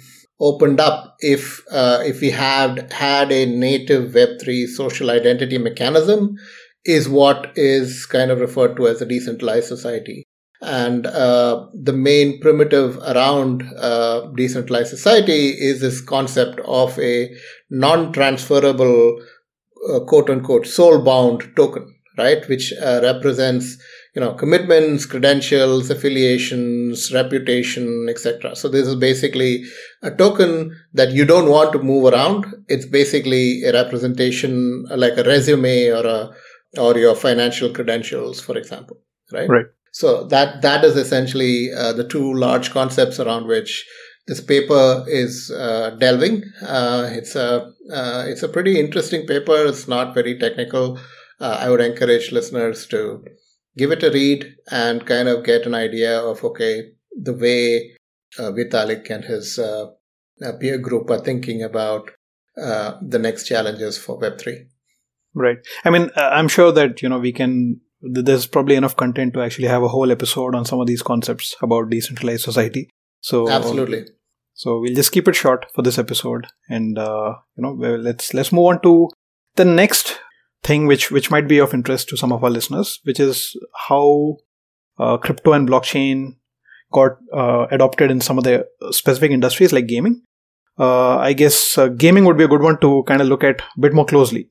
opened 0.50 0.80
up 0.80 1.16
if 1.20 1.62
uh, 1.72 2.02
if 2.06 2.22
we 2.22 2.32
had 2.32 2.92
had 2.92 3.32
a 3.32 3.46
native 3.46 4.12
web3 4.12 4.68
social 4.68 5.12
identity 5.12 5.58
mechanism 5.58 6.36
is 6.84 7.08
what 7.08 7.52
is 7.56 8.06
kind 8.08 8.32
of 8.32 8.40
referred 8.40 8.76
to 8.76 8.88
as 8.88 9.02
a 9.02 9.06
decentralized 9.06 9.68
society 9.68 10.26
and 10.62 11.08
uh, 11.08 11.66
the 11.74 11.94
main 11.94 12.40
primitive 12.40 12.98
around 12.98 13.64
uh, 13.78 14.28
decentralized 14.36 14.90
society 14.90 15.50
is 15.50 15.82
this 15.82 16.02
concept 16.02 16.60
of 16.66 16.98
a 17.00 17.36
non-transferable, 17.72 19.20
uh, 19.92 20.00
quote 20.02 20.30
unquote, 20.30 20.68
soul-bound 20.68 21.52
token, 21.56 21.96
right? 22.18 22.48
Which 22.48 22.74
uh, 22.74 23.00
represents, 23.02 23.78
you 24.14 24.20
know, 24.20 24.34
commitments, 24.34 25.06
credentials, 25.06 25.90
affiliations, 25.90 27.14
reputation, 27.14 28.08
etc. 28.10 28.56
So 28.56 28.68
this 28.68 28.86
is 28.86 28.96
basically 28.96 29.64
a 30.02 30.12
token 30.12 30.78
that 30.94 31.12
you 31.12 31.24
don't 31.24 31.50
want 31.50 31.72
to 31.74 31.80
move 31.80 32.12
around. 32.12 32.46
It's 32.68 32.86
basically 32.86 33.64
a 33.64 33.72
representation, 33.72 34.86
like 34.96 35.18
a 35.18 35.24
resume 35.24 35.88
or 35.88 36.06
a 36.06 36.30
or 36.78 36.98
your 36.98 37.16
financial 37.16 37.70
credentials, 37.70 38.40
for 38.40 38.58
example, 38.58 38.98
right? 39.32 39.50
Right. 39.50 39.66
So 39.92 40.26
that 40.28 40.62
that 40.62 40.84
is 40.84 40.96
essentially 40.96 41.72
uh, 41.74 41.94
the 41.94 42.08
two 42.08 42.34
large 42.34 42.72
concepts 42.72 43.20
around 43.20 43.48
which 43.48 43.86
this 44.28 44.42
paper 44.42 45.04
is 45.08 45.52
uh, 45.52 45.92
delving. 46.00 46.44
Uh, 46.62 47.10
it's 47.12 47.36
a 47.36 47.72
uh, 47.92 48.26
it's 48.28 48.44
a 48.44 48.50
pretty 48.50 48.80
interesting 48.80 49.26
paper. 49.26 49.66
It's 49.66 49.88
not 49.88 50.14
very 50.14 50.38
technical. 50.38 50.98
Uh, 51.40 51.58
I 51.60 51.70
would 51.70 51.82
encourage 51.82 52.32
listeners 52.32 52.86
to 52.88 53.26
give 53.78 53.92
it 53.92 54.04
a 54.04 54.12
read 54.12 54.56
and 54.70 55.06
kind 55.06 55.28
of 55.28 55.46
get 55.46 55.66
an 55.66 55.76
idea 55.76 56.20
of 56.20 56.44
okay 56.44 56.92
the 57.20 57.34
way 57.34 57.92
uh, 58.40 58.52
Vitalik 58.52 59.10
and 59.10 59.24
his 59.24 59.60
peer 60.60 60.78
group 60.78 61.10
are 61.10 61.20
thinking 61.20 61.64
about 61.64 62.12
the 62.56 63.20
next 63.20 63.48
challenges 63.48 63.98
for 63.98 64.18
Web 64.18 64.40
three. 64.40 64.68
Right. 65.34 65.58
I 65.86 65.90
mean, 65.90 66.10
I'm 66.16 66.48
sure 66.48 66.72
that 66.72 67.02
you 67.02 67.10
know 67.10 67.20
we 67.20 67.32
can 67.32 67.82
there's 68.02 68.48
probably 68.48 68.76
enough 68.76 68.96
content 68.96 69.34
to 69.34 69.42
actually 69.42 69.68
have 69.68 69.84
a 69.84 69.88
whole 69.88 70.12
episode 70.12 70.56
on 70.56 70.66
some 70.66 70.80
of 70.80 70.88
these 70.88 71.04
concepts 71.04 71.56
about 71.62 71.90
decentralized 71.90 72.44
society. 72.44 72.90
So 73.22 73.50
absolutely. 73.50 74.06
So 74.54 74.80
we'll 74.80 74.96
just 74.96 75.12
keep 75.12 75.28
it 75.28 75.36
short 75.36 75.66
for 75.74 75.82
this 75.82 75.98
episode, 75.98 76.48
and 76.68 76.98
uh, 76.98 77.36
you 77.56 77.64
know, 77.64 77.72
let's 77.74 78.34
let's 78.34 78.52
move 78.52 78.66
on 78.66 78.82
to 78.82 79.10
the 79.56 79.66
next 79.66 80.20
thing, 80.64 80.88
which 80.88 81.12
which 81.12 81.32
might 81.32 81.48
be 81.48 81.60
of 81.60 81.74
interest 81.74 82.10
to 82.10 82.18
some 82.18 82.32
of 82.32 82.44
our 82.44 82.50
listeners, 82.50 83.00
which 83.04 83.20
is 83.20 83.56
how 83.88 84.38
uh, 85.00 85.18
crypto 85.18 85.54
and 85.54 85.68
blockchain 85.68 86.36
got 86.92 87.18
uh, 87.34 87.66
adopted 87.72 88.12
in 88.12 88.22
some 88.22 88.38
of 88.38 88.44
the 88.44 88.66
specific 88.92 89.32
industries 89.32 89.74
like 89.74 89.88
gaming. 89.88 90.22
Uh, 90.80 91.18
I 91.18 91.34
guess 91.34 91.78
uh, 91.78 91.88
gaming 91.88 92.26
would 92.26 92.38
be 92.38 92.44
a 92.44 92.48
good 92.48 92.62
one 92.62 92.80
to 92.80 93.04
kind 93.08 93.22
of 93.22 93.28
look 93.28 93.44
at 93.44 93.62
a 93.62 93.80
bit 93.80 93.94
more 93.94 94.06
closely. 94.06 94.50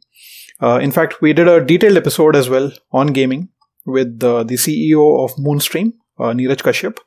Uh, 0.62 0.78
in 0.78 0.92
fact, 0.92 1.20
we 1.22 1.32
did 1.32 1.48
a 1.48 1.64
detailed 1.64 1.96
episode 1.96 2.36
as 2.36 2.48
well 2.48 2.70
on 2.92 3.08
gaming 3.08 3.48
with 3.86 4.18
the 4.20 4.44
CEO 4.44 5.24
of 5.24 5.34
Moonstream, 5.36 5.94
uh, 6.18 6.32
Neeraj 6.32 6.62
Kashyap, 6.62 6.98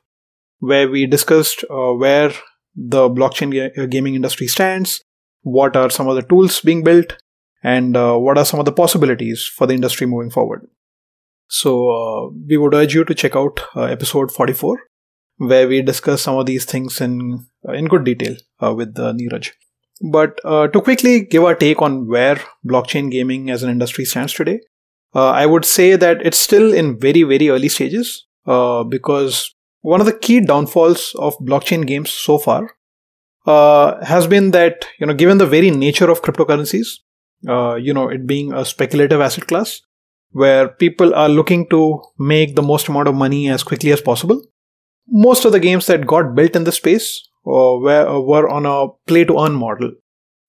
where 0.58 0.88
we 0.88 1.06
discussed 1.06 1.64
where 1.70 2.32
the 2.74 3.08
blockchain 3.08 3.52
ga- 3.52 3.86
gaming 3.86 4.16
industry 4.16 4.48
stands, 4.48 5.00
what 5.42 5.76
are 5.76 5.90
some 5.90 6.08
of 6.08 6.16
the 6.16 6.22
tools 6.22 6.60
being 6.60 6.82
built, 6.82 7.16
and 7.64 7.96
uh, 7.96 8.16
what 8.16 8.38
are 8.38 8.44
some 8.44 8.60
of 8.60 8.66
the 8.66 8.72
possibilities 8.72 9.44
for 9.44 9.66
the 9.66 9.74
industry 9.74 10.06
moving 10.06 10.30
forward. 10.30 10.68
So, 11.48 12.32
we 12.48 12.56
would 12.56 12.74
urge 12.74 12.94
you 12.94 13.04
to 13.04 13.14
check 13.14 13.36
out 13.36 13.60
episode 13.76 14.30
44, 14.30 14.78
where 15.38 15.68
we 15.68 15.82
discuss 15.82 16.22
some 16.22 16.38
of 16.38 16.46
these 16.46 16.64
things 16.64 17.00
in 17.00 17.46
in 17.68 17.86
good 17.86 18.04
detail 18.04 18.36
with 18.60 18.94
Neeraj. 18.94 19.50
But 20.00 20.40
uh, 20.44 20.68
to 20.68 20.80
quickly 20.80 21.24
give 21.24 21.44
our 21.44 21.54
take 21.54 21.80
on 21.80 22.08
where 22.08 22.40
blockchain 22.66 23.10
gaming 23.10 23.50
as 23.50 23.62
an 23.62 23.70
industry 23.70 24.04
stands 24.04 24.32
today, 24.32 24.60
uh, 25.14 25.30
I 25.30 25.46
would 25.46 25.64
say 25.64 25.96
that 25.96 26.24
it's 26.24 26.38
still 26.38 26.74
in 26.74 26.98
very, 26.98 27.22
very 27.22 27.48
early 27.48 27.68
stages 27.68 28.26
uh, 28.46 28.82
because 28.82 29.54
one 29.82 30.00
of 30.00 30.06
the 30.06 30.18
key 30.18 30.40
downfalls 30.40 31.14
of 31.18 31.38
blockchain 31.38 31.86
games 31.86 32.10
so 32.10 32.38
far 32.38 32.70
uh, 33.46 34.04
has 34.04 34.26
been 34.26 34.50
that, 34.50 34.86
you 34.98 35.06
know, 35.06 35.14
given 35.14 35.38
the 35.38 35.46
very 35.46 35.70
nature 35.70 36.10
of 36.10 36.22
cryptocurrencies, 36.22 36.98
uh, 37.48 37.74
you 37.74 37.92
know, 37.92 38.08
it 38.08 38.26
being 38.26 38.52
a 38.52 38.64
speculative 38.64 39.20
asset 39.20 39.46
class 39.46 39.80
where 40.30 40.68
people 40.68 41.14
are 41.14 41.28
looking 41.28 41.68
to 41.68 42.02
make 42.18 42.56
the 42.56 42.62
most 42.62 42.88
amount 42.88 43.08
of 43.08 43.14
money 43.14 43.48
as 43.48 43.62
quickly 43.62 43.92
as 43.92 44.00
possible, 44.00 44.42
most 45.08 45.44
of 45.44 45.52
the 45.52 45.60
games 45.60 45.86
that 45.86 46.06
got 46.06 46.34
built 46.34 46.56
in 46.56 46.64
the 46.64 46.72
space 46.72 47.28
uh, 47.46 47.78
were, 47.78 48.08
uh, 48.08 48.18
were 48.20 48.48
on 48.48 48.66
a 48.66 48.88
play 49.06 49.24
to 49.24 49.38
earn 49.38 49.54
model. 49.54 49.92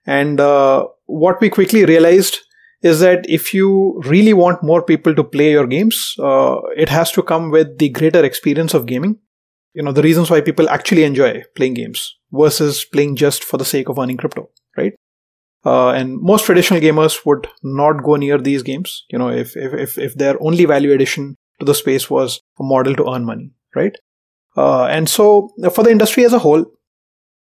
And 0.05 0.39
uh, 0.39 0.87
what 1.05 1.39
we 1.41 1.49
quickly 1.49 1.85
realized 1.85 2.39
is 2.81 2.99
that 2.99 3.25
if 3.29 3.53
you 3.53 4.01
really 4.05 4.33
want 4.33 4.63
more 4.63 4.81
people 4.81 5.15
to 5.15 5.23
play 5.23 5.51
your 5.51 5.67
games, 5.67 6.15
uh, 6.19 6.57
it 6.77 6.89
has 6.89 7.11
to 7.11 7.23
come 7.23 7.51
with 7.51 7.77
the 7.77 7.89
greater 7.89 8.23
experience 8.23 8.73
of 8.73 8.85
gaming. 8.85 9.17
You 9.73 9.83
know, 9.83 9.91
the 9.91 10.03
reasons 10.03 10.29
why 10.29 10.41
people 10.41 10.69
actually 10.69 11.03
enjoy 11.03 11.43
playing 11.55 11.73
games 11.73 12.15
versus 12.31 12.85
playing 12.85 13.17
just 13.17 13.43
for 13.43 13.57
the 13.57 13.65
sake 13.65 13.89
of 13.89 13.99
earning 13.99 14.17
crypto, 14.17 14.49
right? 14.77 14.93
Uh, 15.65 15.89
and 15.89 16.21
most 16.21 16.45
traditional 16.45 16.79
gamers 16.79 17.25
would 17.25 17.47
not 17.63 18.03
go 18.03 18.15
near 18.15 18.37
these 18.37 18.61
games, 18.61 19.03
you 19.09 19.17
know, 19.17 19.29
if, 19.29 19.57
if, 19.57 19.97
if, 19.97 20.13
their 20.13 20.41
only 20.41 20.65
value 20.65 20.91
addition 20.91 21.35
to 21.59 21.65
the 21.65 21.73
space 21.73 22.07
was 22.07 22.39
a 22.59 22.63
model 22.63 22.95
to 22.95 23.11
earn 23.11 23.25
money, 23.25 23.51
right? 23.75 23.95
Uh, 24.55 24.85
and 24.85 25.09
so 25.09 25.49
for 25.73 25.83
the 25.83 25.89
industry 25.89 26.23
as 26.23 26.33
a 26.33 26.39
whole, 26.39 26.65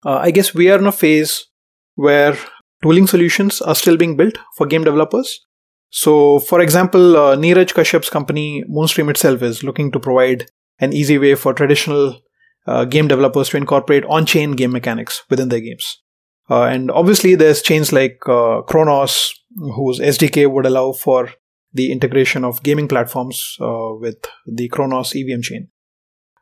uh, 0.05 0.17
I 0.17 0.31
guess 0.31 0.53
we 0.53 0.71
are 0.71 0.79
in 0.79 0.87
a 0.87 0.91
phase 0.91 1.47
where 1.95 2.37
tooling 2.81 3.07
solutions 3.07 3.61
are 3.61 3.75
still 3.75 3.97
being 3.97 4.15
built 4.15 4.37
for 4.55 4.65
game 4.65 4.85
developers. 4.85 5.41
So, 5.89 6.39
for 6.39 6.61
example, 6.61 7.17
uh, 7.17 7.35
Neeraj 7.35 7.73
Kashyap's 7.73 8.09
company 8.09 8.63
Moonstream 8.69 9.09
itself 9.09 9.41
is 9.41 9.63
looking 9.63 9.91
to 9.91 9.99
provide 9.99 10.49
an 10.79 10.93
easy 10.93 11.17
way 11.17 11.35
for 11.35 11.53
traditional 11.53 12.21
uh, 12.67 12.85
game 12.85 13.07
developers 13.07 13.49
to 13.49 13.57
incorporate 13.57 14.05
on-chain 14.05 14.51
game 14.51 14.71
mechanics 14.71 15.23
within 15.29 15.49
their 15.49 15.61
games. 15.61 16.01
Uh, 16.49 16.63
and 16.63 16.89
obviously, 16.91 17.35
there's 17.35 17.61
chains 17.61 17.91
like 17.91 18.19
uh, 18.27 18.61
Cronos, 18.61 19.33
whose 19.55 19.99
SDK 19.99 20.49
would 20.49 20.65
allow 20.65 20.93
for 20.93 21.29
the 21.73 21.91
integration 21.91 22.43
of 22.45 22.63
gaming 22.63 22.87
platforms 22.87 23.57
uh, 23.59 23.89
with 23.99 24.25
the 24.45 24.67
Cronos 24.69 25.15
EVM 25.15 25.41
chain. 25.41 25.69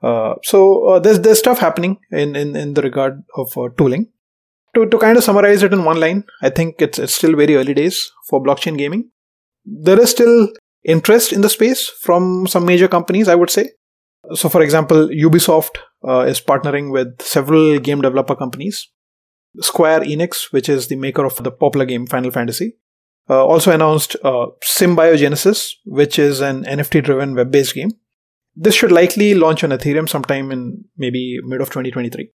Uh, 0.04 0.36
so 0.44 0.88
uh, 0.88 1.00
there's 1.00 1.20
there's 1.22 1.40
stuff 1.40 1.60
happening 1.60 1.98
in 2.12 2.36
in, 2.36 2.56
in 2.56 2.74
the 2.74 2.82
regard 2.82 3.24
of 3.36 3.58
uh, 3.58 3.70
tooling. 3.78 4.12
To 4.76 4.86
to 4.86 4.98
kind 5.00 5.18
of 5.18 5.24
summarize 5.24 5.64
it 5.64 5.74
in 5.74 5.84
one 5.84 6.00
line, 6.00 6.26
I 6.42 6.50
think 6.50 6.82
it's 6.82 7.00
it's 7.00 7.14
still 7.14 7.36
very 7.36 7.56
early 7.56 7.74
days 7.74 8.12
for 8.30 8.44
blockchain 8.44 8.78
gaming. 8.78 9.10
There 9.66 10.00
is 10.00 10.12
still 10.12 10.50
interest 10.84 11.34
in 11.34 11.42
the 11.42 11.50
space 11.50 11.90
from 11.90 12.46
some 12.46 12.66
major 12.66 12.88
companies, 12.88 13.28
I 13.28 13.36
would 13.36 13.50
say. 13.50 13.72
So, 14.34 14.50
for 14.50 14.62
example, 14.62 15.08
Ubisoft 15.08 15.78
is 16.28 16.42
partnering 16.42 16.92
with 16.92 17.22
several 17.22 17.80
game 17.80 18.02
developer 18.02 18.36
companies. 18.36 18.88
Square 19.62 20.02
Enix, 20.02 20.52
which 20.52 20.70
is 20.70 20.88
the 20.88 20.96
maker 20.96 21.26
of 21.26 21.44
the 21.44 21.52
popular 21.52 21.86
game 21.86 22.08
Final 22.08 22.32
Fantasy, 22.32 22.78
uh, 23.30 23.46
also 23.46 23.72
announced 23.72 24.16
uh, 24.24 24.48
Symbiogenesis, 24.64 25.74
which 25.86 26.20
is 26.20 26.42
an 26.42 26.64
NFT 26.66 27.04
driven 27.04 27.36
web 27.36 27.52
based 27.52 27.76
game 27.76 27.92
this 28.56 28.76
should 28.76 28.92
likely 28.92 29.34
launch 29.34 29.64
on 29.64 29.72
Ethereum 29.72 30.08
sometime 30.08 30.52
in 30.52 30.86
maybe 30.98 31.40
mid 31.44 31.62
of 31.62 31.68
2023. 31.68 32.32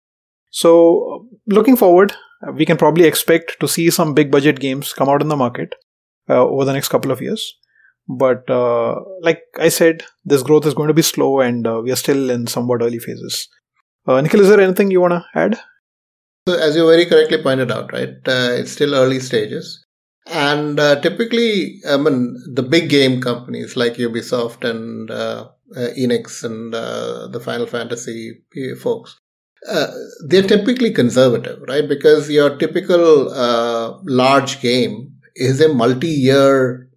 So, 0.51 1.27
looking 1.47 1.77
forward, 1.77 2.13
we 2.53 2.65
can 2.65 2.77
probably 2.77 3.05
expect 3.05 3.59
to 3.59 3.67
see 3.67 3.89
some 3.89 4.13
big 4.13 4.31
budget 4.31 4.59
games 4.59 4.93
come 4.93 5.09
out 5.09 5.21
in 5.21 5.27
the 5.27 5.37
market 5.37 5.75
uh, 6.29 6.43
over 6.43 6.65
the 6.65 6.73
next 6.73 6.89
couple 6.89 7.11
of 7.11 7.21
years. 7.21 7.55
But 8.07 8.49
uh, 8.49 8.95
like 9.21 9.43
I 9.59 9.69
said, 9.69 10.03
this 10.25 10.41
growth 10.41 10.65
is 10.65 10.73
going 10.73 10.87
to 10.87 10.93
be 10.93 11.03
slow 11.03 11.41
and 11.41 11.67
uh, 11.67 11.81
we 11.83 11.91
are 11.91 11.95
still 11.95 12.31
in 12.31 12.47
somewhat 12.47 12.81
early 12.81 12.97
phases. 12.97 13.47
Uh, 14.07 14.19
Nikhil, 14.19 14.41
is 14.41 14.49
there 14.49 14.59
anything 14.59 14.89
you 14.89 15.01
want 15.01 15.13
to 15.13 15.25
add? 15.35 15.59
So, 16.49 16.57
as 16.57 16.75
you 16.75 16.87
very 16.87 17.05
correctly 17.05 17.43
pointed 17.43 17.71
out, 17.71 17.93
right, 17.93 18.09
uh, 18.25 18.53
it's 18.57 18.71
still 18.71 18.95
early 18.95 19.19
stages. 19.19 19.85
And 20.25 20.79
uh, 20.79 20.99
typically, 20.99 21.79
I 21.87 21.95
mean, 21.97 22.41
the 22.51 22.63
big 22.63 22.89
game 22.89 23.21
companies 23.21 23.77
like 23.77 23.97
Ubisoft 23.97 24.67
and 24.67 25.11
uh, 25.11 25.49
uh, 25.75 25.89
Enix 25.95 26.43
and 26.43 26.73
uh, 26.73 27.27
the 27.27 27.39
Final 27.39 27.67
Fantasy 27.67 28.41
folks, 28.81 29.19
uh, 29.69 29.91
they're 30.25 30.41
typically 30.41 30.91
conservative, 30.91 31.59
right? 31.67 31.87
Because 31.87 32.31
your 32.31 32.57
typical 32.57 33.25
large 34.05 34.59
game 34.59 35.13
is 35.35 35.61
a 35.61 35.71
multi-year 35.71 36.89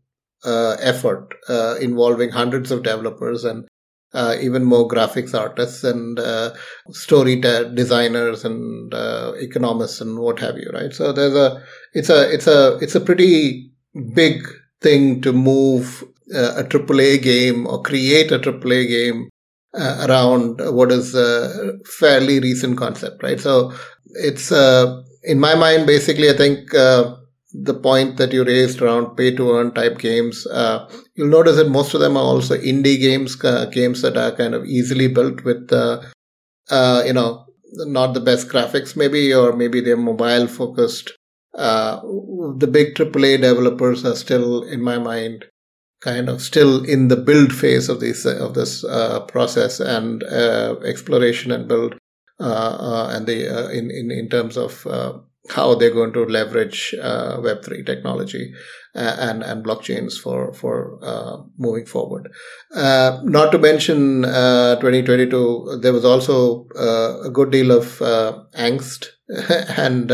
uh, 0.45 0.79
effort 0.81 1.35
involving 1.79 2.31
hundreds 2.31 2.71
of 2.71 2.85
developers 2.85 3.45
and 3.45 3.69
uh, 4.15 4.37
even 4.41 4.65
more 4.65 4.87
graphics 4.87 5.35
artists 5.39 5.85
and 5.85 6.19
uh, 6.19 6.53
story 6.91 7.37
designers 7.37 8.45
and 8.45 8.93
economists 9.41 10.01
and 10.01 10.19
what 10.19 10.39
have 10.39 10.57
you, 10.57 10.71
right? 10.73 10.93
So 10.93 11.13
there's 11.13 11.35
a 11.35 11.63
it's 11.95 12.11
a 12.11 12.33
it's 12.33 12.47
a 12.47 12.79
it's 12.79 12.95
a 12.95 13.01
pretty 13.01 13.71
big 14.15 14.43
thing 14.81 15.21
to 15.23 15.33
move 15.33 16.05
a 16.35 16.65
AAA 16.65 17.23
game 17.23 17.67
or 17.67 17.83
create 17.83 18.33
a 18.33 18.39
AAA 18.39 18.89
game 18.89 19.29
uh, 19.75 20.07
around 20.09 20.61
what 20.75 20.93
is 20.93 21.15
a 21.15 21.79
fairly 21.87 22.41
recent 22.41 22.77
concept, 22.77 23.23
right? 23.23 23.41
So 23.41 23.73
it's 24.05 24.53
uh, 24.53 25.03
in 25.23 25.39
my 25.41 25.55
mind, 25.55 25.87
basically, 25.87 26.29
I 26.29 26.37
think 26.37 26.75
uh, 26.75 27.17
the 27.53 27.75
point 27.75 28.17
that 28.17 28.33
you 28.33 28.45
raised 28.45 28.81
around 28.83 29.17
pay 29.17 29.35
to 29.35 29.53
earn 29.53 29.73
type 29.73 29.99
games, 29.99 30.47
uh, 30.47 30.89
you'll 31.15 31.29
notice 31.29 31.57
that 31.57 31.69
most 31.69 31.95
of 31.95 32.01
them 32.01 32.17
are 32.17 32.25
also 32.25 32.57
indie 32.57 33.01
games, 33.01 33.43
uh, 33.45 33.67
games 33.67 34.03
that 34.03 34.17
are 34.17 34.33
kind 34.33 34.55
of 34.55 34.65
easily 34.65 35.09
built 35.09 35.45
with, 35.45 35.73
uh, 35.73 36.03
you 37.07 37.13
know, 37.13 37.47
not 37.87 38.15
the 38.15 38.21
best 38.21 38.49
graphics, 38.49 38.97
maybe, 38.97 39.33
or 39.33 39.53
maybe 39.55 39.81
they're 39.81 39.97
mobile 39.97 40.47
focused. 40.47 41.13
the 41.55 42.69
big 42.71 42.95
AAA 42.95 43.41
developers 43.41 44.05
are 44.05 44.17
still, 44.17 44.63
in 44.63 44.81
my 44.83 44.99
mind, 44.99 45.45
kind 46.03 46.29
of 46.29 46.43
still 46.43 46.85
in 46.85 47.09
the 47.09 47.17
build 47.17 47.53
phase 47.55 47.89
of 47.89 48.01
this 48.01 48.27
of 48.27 48.55
this 48.55 48.85
uh, 48.85 49.21
process 49.21 49.81
and 49.81 50.23
uh, 50.25 50.77
exploration 50.85 51.53
and 51.53 51.69
build 51.69 51.95
uh, 52.41 52.77
uh 52.91 53.11
and 53.13 53.27
the 53.27 53.49
uh, 53.49 53.69
in, 53.69 53.91
in 53.91 54.11
in 54.11 54.29
terms 54.29 54.57
of 54.57 54.87
uh, 54.87 55.13
how 55.51 55.75
they're 55.75 55.91
going 55.91 56.13
to 56.13 56.25
leverage 56.25 56.95
uh, 57.01 57.41
Web 57.43 57.65
three 57.65 57.83
technology 57.83 58.53
uh, 58.95 59.17
and 59.19 59.43
and 59.43 59.65
blockchains 59.65 60.15
for 60.15 60.53
for 60.53 60.99
uh, 61.03 61.39
moving 61.59 61.87
forward. 61.87 62.31
not 62.75 63.51
to 63.53 63.59
mention 63.59 64.23
2022, 64.23 65.81
there 65.83 65.93
was 65.93 66.05
also 66.05 66.67
a 66.77 67.31
good 67.31 67.51
deal 67.51 67.73
of 67.73 67.87
angst 68.55 69.07
and 69.77 70.11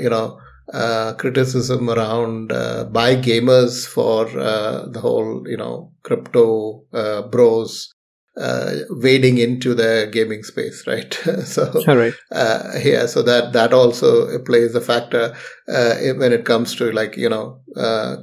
you 0.00 0.10
know 0.10 0.38
uh, 0.72 1.12
criticism 1.14 1.90
around 1.90 2.50
uh, 2.50 2.84
by 2.84 3.14
gamers 3.14 3.86
for 3.86 4.26
uh, 4.38 4.86
the 4.88 5.00
whole, 5.00 5.44
you 5.46 5.56
know, 5.56 5.92
crypto 6.02 6.82
uh, 6.92 7.22
bros 7.22 7.91
uh, 8.36 8.76
wading 8.88 9.38
into 9.38 9.74
the 9.74 10.08
gaming 10.10 10.42
space, 10.42 10.86
right? 10.86 11.12
so, 11.44 11.70
right. 11.86 12.14
Uh, 12.30 12.72
yeah, 12.82 13.06
so 13.06 13.22
that 13.22 13.52
that 13.52 13.72
also 13.72 14.38
plays 14.44 14.74
a 14.74 14.80
factor 14.80 15.34
uh, 15.68 15.94
when 16.16 16.32
it 16.32 16.44
comes 16.44 16.74
to 16.76 16.90
like 16.92 17.16
you 17.16 17.28
know 17.28 17.60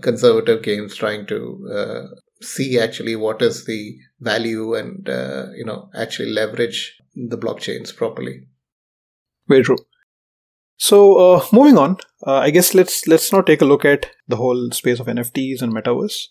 conservative 0.02 0.64
games 0.64 0.96
trying 0.96 1.26
to 1.28 2.10
see 2.42 2.80
actually 2.80 3.16
what 3.16 3.42
is 3.42 3.66
the 3.66 3.96
value 4.22 4.74
and 4.74 5.08
you 5.56 5.66
know 5.66 5.90
actually 5.96 6.30
leverage 6.32 6.96
the 7.16 7.38
blockchains 7.38 7.96
properly. 7.96 8.48
Very 9.48 9.64
true. 9.64 9.78
So 10.78 11.18
uh, 11.18 11.46
moving 11.52 11.78
on, 11.78 11.98
uh, 12.26 12.38
I 12.38 12.52
guess 12.52 12.74
let's 12.74 13.06
let's 13.06 13.34
now 13.34 13.42
take 13.42 13.62
a 13.62 13.66
look 13.66 13.84
at 13.84 14.12
the 14.28 14.38
whole 14.38 14.72
space 14.72 15.00
of 15.00 15.08
NFTs 15.08 15.62
and 15.62 15.74
metaverse. 15.74 16.28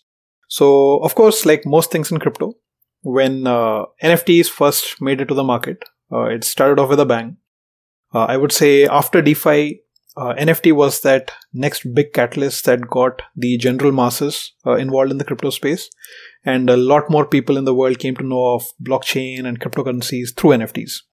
So 0.47 0.97
of 0.97 1.13
course, 1.13 1.45
like 1.45 1.65
most 1.65 1.91
things 1.91 2.11
in 2.11 2.19
crypto, 2.19 2.55
when 3.01 3.47
uh, 3.47 3.85
NFTs 4.03 4.47
first 4.47 5.01
made 5.01 5.21
it 5.21 5.25
to 5.25 5.33
the 5.33 5.43
market, 5.43 5.83
uh, 6.11 6.25
it 6.25 6.43
started 6.43 6.79
off 6.81 6.89
with 6.89 6.99
a 6.99 7.05
bang. 7.05 7.37
Uh, 8.13 8.25
I 8.25 8.37
would 8.37 8.51
say 8.51 8.85
after 8.85 9.21
DeFi, 9.21 9.81
uh, 10.17 10.33
NFT 10.33 10.73
was 10.73 11.01
that 11.01 11.31
next 11.53 11.93
big 11.93 12.11
catalyst 12.13 12.65
that 12.65 12.89
got 12.89 13.21
the 13.35 13.57
general 13.57 13.91
masses 13.91 14.53
involved 14.65 15.11
in 15.11 15.17
the 15.17 15.23
crypto 15.23 15.49
space, 15.49 15.89
and 16.43 16.69
a 16.69 16.75
lot 16.75 17.09
more 17.09 17.25
people 17.25 17.57
in 17.57 17.65
the 17.65 17.75
world 17.75 17.99
came 17.99 18.15
to 18.17 18.25
know 18.25 18.55
of 18.55 18.65
blockchain 18.83 19.45
and 19.45 19.59
cryptocurrencies 19.59 20.35
through 20.35 20.51
NFTs. 20.51 21.03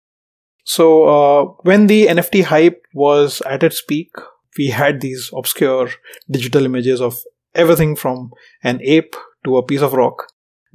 So 0.64 1.04
uh, 1.04 1.44
when 1.62 1.86
the 1.86 2.06
NFT 2.06 2.44
hype 2.44 2.82
was 2.92 3.40
at 3.42 3.62
its 3.62 3.80
peak, 3.80 4.10
we 4.58 4.68
had 4.68 5.00
these 5.00 5.30
obscure 5.36 5.90
digital 6.28 6.64
images 6.64 7.00
of 7.00 7.16
everything 7.54 7.94
from 7.94 8.32
an 8.64 8.80
ape 8.82 9.14
to 9.44 9.56
a 9.58 9.62
piece 9.64 9.82
of 9.82 9.92
rock 9.92 10.26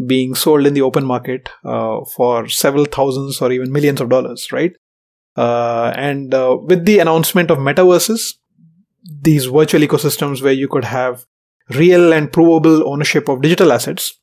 being 0.06 0.36
sold 0.36 0.66
in 0.66 0.74
the 0.74 0.82
open 0.82 1.06
market 1.06 1.50
uh, 1.64 2.04
for 2.16 2.48
several 2.48 2.86
thousands 2.86 3.42
or 3.42 3.52
even 3.52 3.72
millions 3.72 4.02
of 4.02 4.10
dollars, 4.10 4.52
right? 4.52 4.74
Uh, 5.36 5.94
and 5.96 6.34
uh, 6.34 6.58
with 6.62 6.86
the 6.86 7.00
announcement 7.00 7.52
of 7.52 7.58
metaverses, 7.58 8.36
these 9.22 9.46
virtual 9.46 9.82
ecosystems 9.82 10.42
where 10.42 10.54
you 10.54 10.68
could 10.68 10.86
have 10.86 11.26
real 11.70 12.14
and 12.14 12.32
provable 12.32 12.88
ownership 12.88 13.30
of 13.30 13.42
digital 13.42 13.72
assets, 13.72 14.14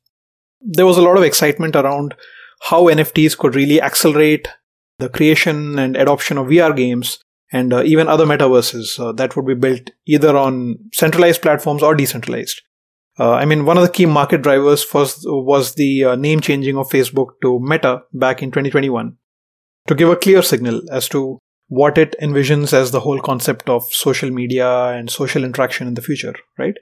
there 0.61 0.87
was 0.87 0.99
a 0.99 1.03
lot 1.03 1.17
of 1.17 1.23
excitement 1.23 1.77
around 1.77 2.15
how 2.63 2.85
NFTs 2.85 3.39
could 3.39 3.55
really 3.55 3.81
accelerate 3.81 4.49
the 4.99 5.09
creation 5.09 5.79
and 5.79 5.97
adoption 5.97 6.39
of 6.39 6.49
VR 6.49 6.77
games 6.77 7.21
and 7.53 7.73
uh, 7.73 7.83
even 7.85 8.09
other 8.09 8.27
metaverses 8.27 8.99
uh, 9.01 9.13
that 9.13 9.37
would 9.37 9.47
be 9.47 9.55
built 9.55 9.91
either 10.07 10.37
on 10.37 10.79
centralized 10.93 11.41
platforms 11.41 11.83
or 11.83 11.95
decentralized. 11.95 12.63
Uh, 13.19 13.33
I 13.33 13.45
mean, 13.45 13.65
one 13.65 13.77
of 13.77 13.83
the 13.83 13.91
key 13.91 14.07
market 14.07 14.43
drivers 14.43 14.87
was, 14.95 15.21
was 15.25 15.75
the 15.75 16.05
uh, 16.05 16.17
name 16.17 16.41
changing 16.41 16.77
of 16.77 16.89
Facebook 16.89 17.31
to 17.43 17.59
Meta 17.61 18.03
back 18.13 18.43
in 18.43 18.51
2021 18.51 19.17
to 19.89 19.95
give 19.95 20.09
a 20.09 20.17
clear 20.17 20.43
signal 20.43 20.81
as 20.93 21.09
to 21.09 21.39
what 21.69 21.99
it 21.99 22.15
envisions 22.23 22.73
as 22.73 22.93
the 22.93 23.01
whole 23.01 23.21
concept 23.21 23.69
of 23.69 23.83
social 23.85 24.31
media 24.31 24.69
and 24.89 25.11
social 25.11 25.45
interaction 25.45 25.87
in 25.87 25.95
the 25.95 26.03
future, 26.03 26.35
right? 26.59 26.77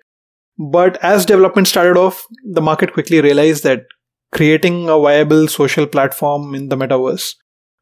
But 0.58 1.02
as 1.02 1.26
development 1.26 1.68
started 1.68 1.96
off, 1.98 2.24
the 2.44 2.60
market 2.60 2.92
quickly 2.92 3.20
realized 3.20 3.64
that 3.64 3.84
creating 4.32 4.88
a 4.88 4.98
viable 4.98 5.48
social 5.48 5.86
platform 5.86 6.54
in 6.54 6.68
the 6.68 6.76
metaverse 6.76 7.34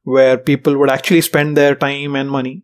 where 0.03 0.39
people 0.39 0.77
would 0.79 0.91
actually 0.91 1.21
spend 1.21 1.57
their 1.57 1.75
time 1.75 2.15
and 2.15 2.31
money 2.31 2.63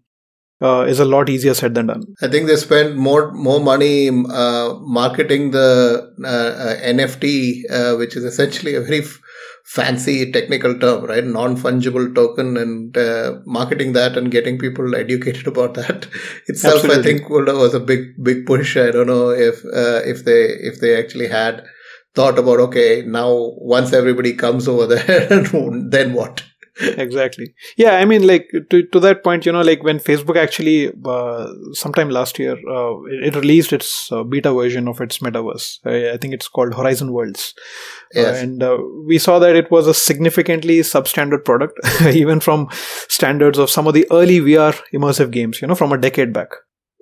uh, 0.60 0.84
is 0.86 1.00
a 1.00 1.04
lot 1.04 1.28
easier 1.28 1.54
said 1.54 1.74
than 1.74 1.86
done. 1.86 2.04
I 2.20 2.28
think 2.28 2.46
they 2.46 2.56
spend 2.56 2.96
more 2.96 3.32
more 3.32 3.60
money 3.60 4.08
uh, 4.08 4.74
marketing 4.80 5.50
the 5.52 6.12
uh, 6.22 6.28
uh 6.28 6.76
NFT, 6.80 7.70
uh, 7.70 7.96
which 7.96 8.16
is 8.16 8.24
essentially 8.24 8.74
a 8.74 8.80
very 8.82 9.00
f- 9.00 9.20
fancy 9.64 10.30
technical 10.30 10.78
term, 10.78 11.04
right? 11.04 11.24
Non 11.24 11.56
fungible 11.56 12.14
token, 12.14 12.56
and 12.56 12.96
uh, 12.96 13.38
marketing 13.46 13.92
that 13.94 14.16
and 14.16 14.30
getting 14.30 14.58
people 14.58 14.94
educated 14.94 15.46
about 15.54 15.74
that 15.74 16.06
itself, 16.46 16.84
Absolutely. 16.84 17.00
I 17.00 17.02
think, 17.02 17.28
was 17.30 17.74
a 17.74 17.80
big 17.80 18.22
big 18.22 18.46
push. 18.46 18.76
I 18.76 18.90
don't 18.90 19.06
know 19.06 19.30
if 19.30 19.64
if 19.64 20.24
they 20.24 20.42
if 20.44 20.80
they 20.80 20.96
actually 20.98 21.28
had 21.28 21.64
thought 22.14 22.38
about 22.38 22.58
okay 22.58 23.02
now 23.06 23.52
once 23.58 23.92
everybody 23.92 24.32
comes 24.32 24.66
over 24.66 24.86
there 24.86 25.28
then 25.90 26.12
what 26.12 26.42
exactly. 26.80 27.54
Yeah 27.76 27.96
i 27.96 28.04
mean 28.04 28.26
like 28.26 28.50
to, 28.70 28.82
to 28.86 29.00
that 29.00 29.22
point 29.22 29.46
you 29.46 29.52
know 29.52 29.60
like 29.62 29.82
when 29.82 29.98
facebook 29.98 30.36
actually 30.36 30.92
uh, 31.04 31.48
sometime 31.72 32.10
last 32.10 32.38
year 32.38 32.52
uh, 32.68 33.02
it, 33.04 33.34
it, 33.34 33.36
released 33.36 33.72
its 33.72 34.10
uh, 34.12 34.22
beta 34.22 34.52
version 34.52 34.88
of 34.88 35.00
its 35.00 35.18
metaverse. 35.18 35.78
I, 35.84 36.14
I, 36.14 36.16
think 36.16 36.34
it's 36.34 36.48
called 36.48 36.74
horizon 36.74 37.12
worlds. 37.12 37.54
Uh, 38.16 38.20
yes. 38.20 38.42
and 38.42 38.62
uh, 38.62 38.78
we 39.06 39.18
saw 39.18 39.38
that 39.38 39.56
it 39.56 39.70
was 39.70 39.86
a 39.86 39.94
significantly 39.94 40.80
substandard 40.80 41.44
product 41.44 41.78
even 42.06 42.40
from 42.40 42.68
standards 43.08 43.58
of 43.58 43.70
some 43.70 43.86
of 43.86 43.94
the 43.94 44.06
early 44.10 44.40
vr 44.40 44.78
immersive 44.92 45.30
games 45.30 45.60
you 45.62 45.68
know 45.68 45.74
from 45.74 45.92
a 45.92 45.98
decade 45.98 46.32
back 46.32 46.48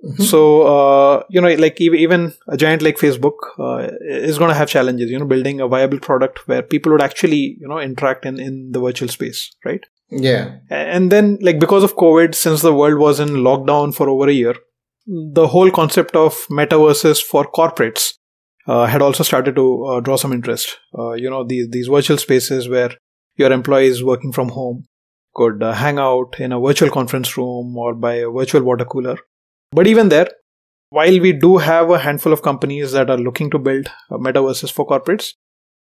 Mm-hmm. 0.04 0.22
So, 0.22 0.62
uh, 0.62 1.22
you 1.28 1.40
know, 1.40 1.52
like 1.54 1.80
even 1.80 2.32
a 2.46 2.56
giant 2.56 2.82
like 2.82 2.98
Facebook 2.98 3.34
uh, 3.58 3.88
is 4.00 4.38
going 4.38 4.48
to 4.48 4.54
have 4.54 4.68
challenges, 4.68 5.10
you 5.10 5.18
know, 5.18 5.26
building 5.26 5.60
a 5.60 5.66
viable 5.66 5.98
product 5.98 6.46
where 6.46 6.62
people 6.62 6.92
would 6.92 7.02
actually, 7.02 7.56
you 7.60 7.66
know, 7.66 7.80
interact 7.80 8.24
in, 8.24 8.38
in 8.38 8.70
the 8.70 8.80
virtual 8.80 9.08
space, 9.08 9.50
right? 9.64 9.84
Yeah. 10.10 10.58
And 10.70 11.10
then, 11.10 11.38
like, 11.42 11.58
because 11.58 11.82
of 11.82 11.96
COVID, 11.96 12.34
since 12.34 12.62
the 12.62 12.72
world 12.72 12.98
was 12.98 13.18
in 13.18 13.28
lockdown 13.28 13.94
for 13.94 14.08
over 14.08 14.28
a 14.28 14.32
year, 14.32 14.54
the 15.06 15.48
whole 15.48 15.70
concept 15.70 16.14
of 16.14 16.34
metaverses 16.48 17.20
for 17.20 17.50
corporates 17.50 18.12
uh, 18.68 18.86
had 18.86 19.02
also 19.02 19.24
started 19.24 19.56
to 19.56 19.84
uh, 19.84 20.00
draw 20.00 20.16
some 20.16 20.32
interest. 20.32 20.78
Uh, 20.96 21.12
you 21.12 21.28
know, 21.28 21.44
these, 21.44 21.68
these 21.70 21.88
virtual 21.88 22.18
spaces 22.18 22.68
where 22.68 22.90
your 23.36 23.50
employees 23.50 24.04
working 24.04 24.32
from 24.32 24.50
home 24.50 24.84
could 25.34 25.62
uh, 25.62 25.72
hang 25.72 25.98
out 25.98 26.38
in 26.38 26.52
a 26.52 26.60
virtual 26.60 26.90
conference 26.90 27.36
room 27.36 27.76
or 27.76 27.94
by 27.94 28.14
a 28.14 28.30
virtual 28.30 28.62
water 28.62 28.84
cooler 28.84 29.18
but 29.70 29.86
even 29.86 30.08
there, 30.08 30.28
while 30.90 31.20
we 31.20 31.32
do 31.32 31.58
have 31.58 31.90
a 31.90 31.98
handful 31.98 32.32
of 32.32 32.42
companies 32.42 32.92
that 32.92 33.10
are 33.10 33.18
looking 33.18 33.50
to 33.50 33.58
build 33.58 33.88
metaverses 34.10 34.72
for 34.72 34.86
corporates, 34.86 35.34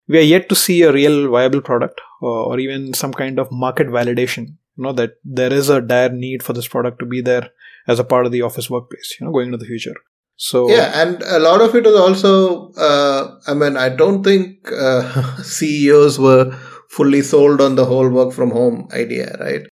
we 0.09 0.18
are 0.18 0.22
yet 0.22 0.49
to 0.49 0.55
see 0.55 0.83
a 0.83 0.92
real 0.92 1.31
viable 1.31 1.61
product 1.61 2.01
or, 2.20 2.53
or 2.53 2.59
even 2.59 2.94
some 2.94 3.12
kind 3.12 3.38
of 3.38 3.51
market 3.51 3.88
validation. 3.88 4.57
You 4.77 4.85
know 4.85 4.92
that 4.92 5.12
there 5.25 5.53
is 5.53 5.68
a 5.68 5.81
dire 5.81 6.11
need 6.11 6.42
for 6.42 6.53
this 6.53 6.68
product 6.68 6.99
to 6.99 7.07
be 7.07 7.20
there 7.20 7.51
as 7.88 7.99
a 7.99 8.05
part 8.05 8.27
of 8.27 8.33
the 8.33 8.42
office 8.42 8.68
workplace. 8.68 9.16
You 9.18 9.27
know, 9.27 9.33
going 9.33 9.46
into 9.46 9.59
the 9.59 9.64
future. 9.64 9.94
So 10.37 10.68
yeah, 10.68 11.01
and 11.03 11.22
a 11.22 11.38
lot 11.38 11.62
of 11.62 11.75
it 11.75 11.87
is 11.87 11.94
also. 11.94 12.72
Uh, 12.72 13.38
I 13.46 13.55
mean, 13.55 13.77
I 13.77 13.88
don't 13.88 14.22
think 14.22 14.70
uh, 14.70 15.37
CEOs 15.42 16.18
were 16.18 16.53
fully 16.90 17.22
sold 17.22 17.61
on 17.61 17.75
the 17.75 17.87
whole 17.87 18.09
work 18.09 18.33
from 18.33 18.51
home 18.51 18.88
idea, 18.92 19.35
right? 19.40 19.66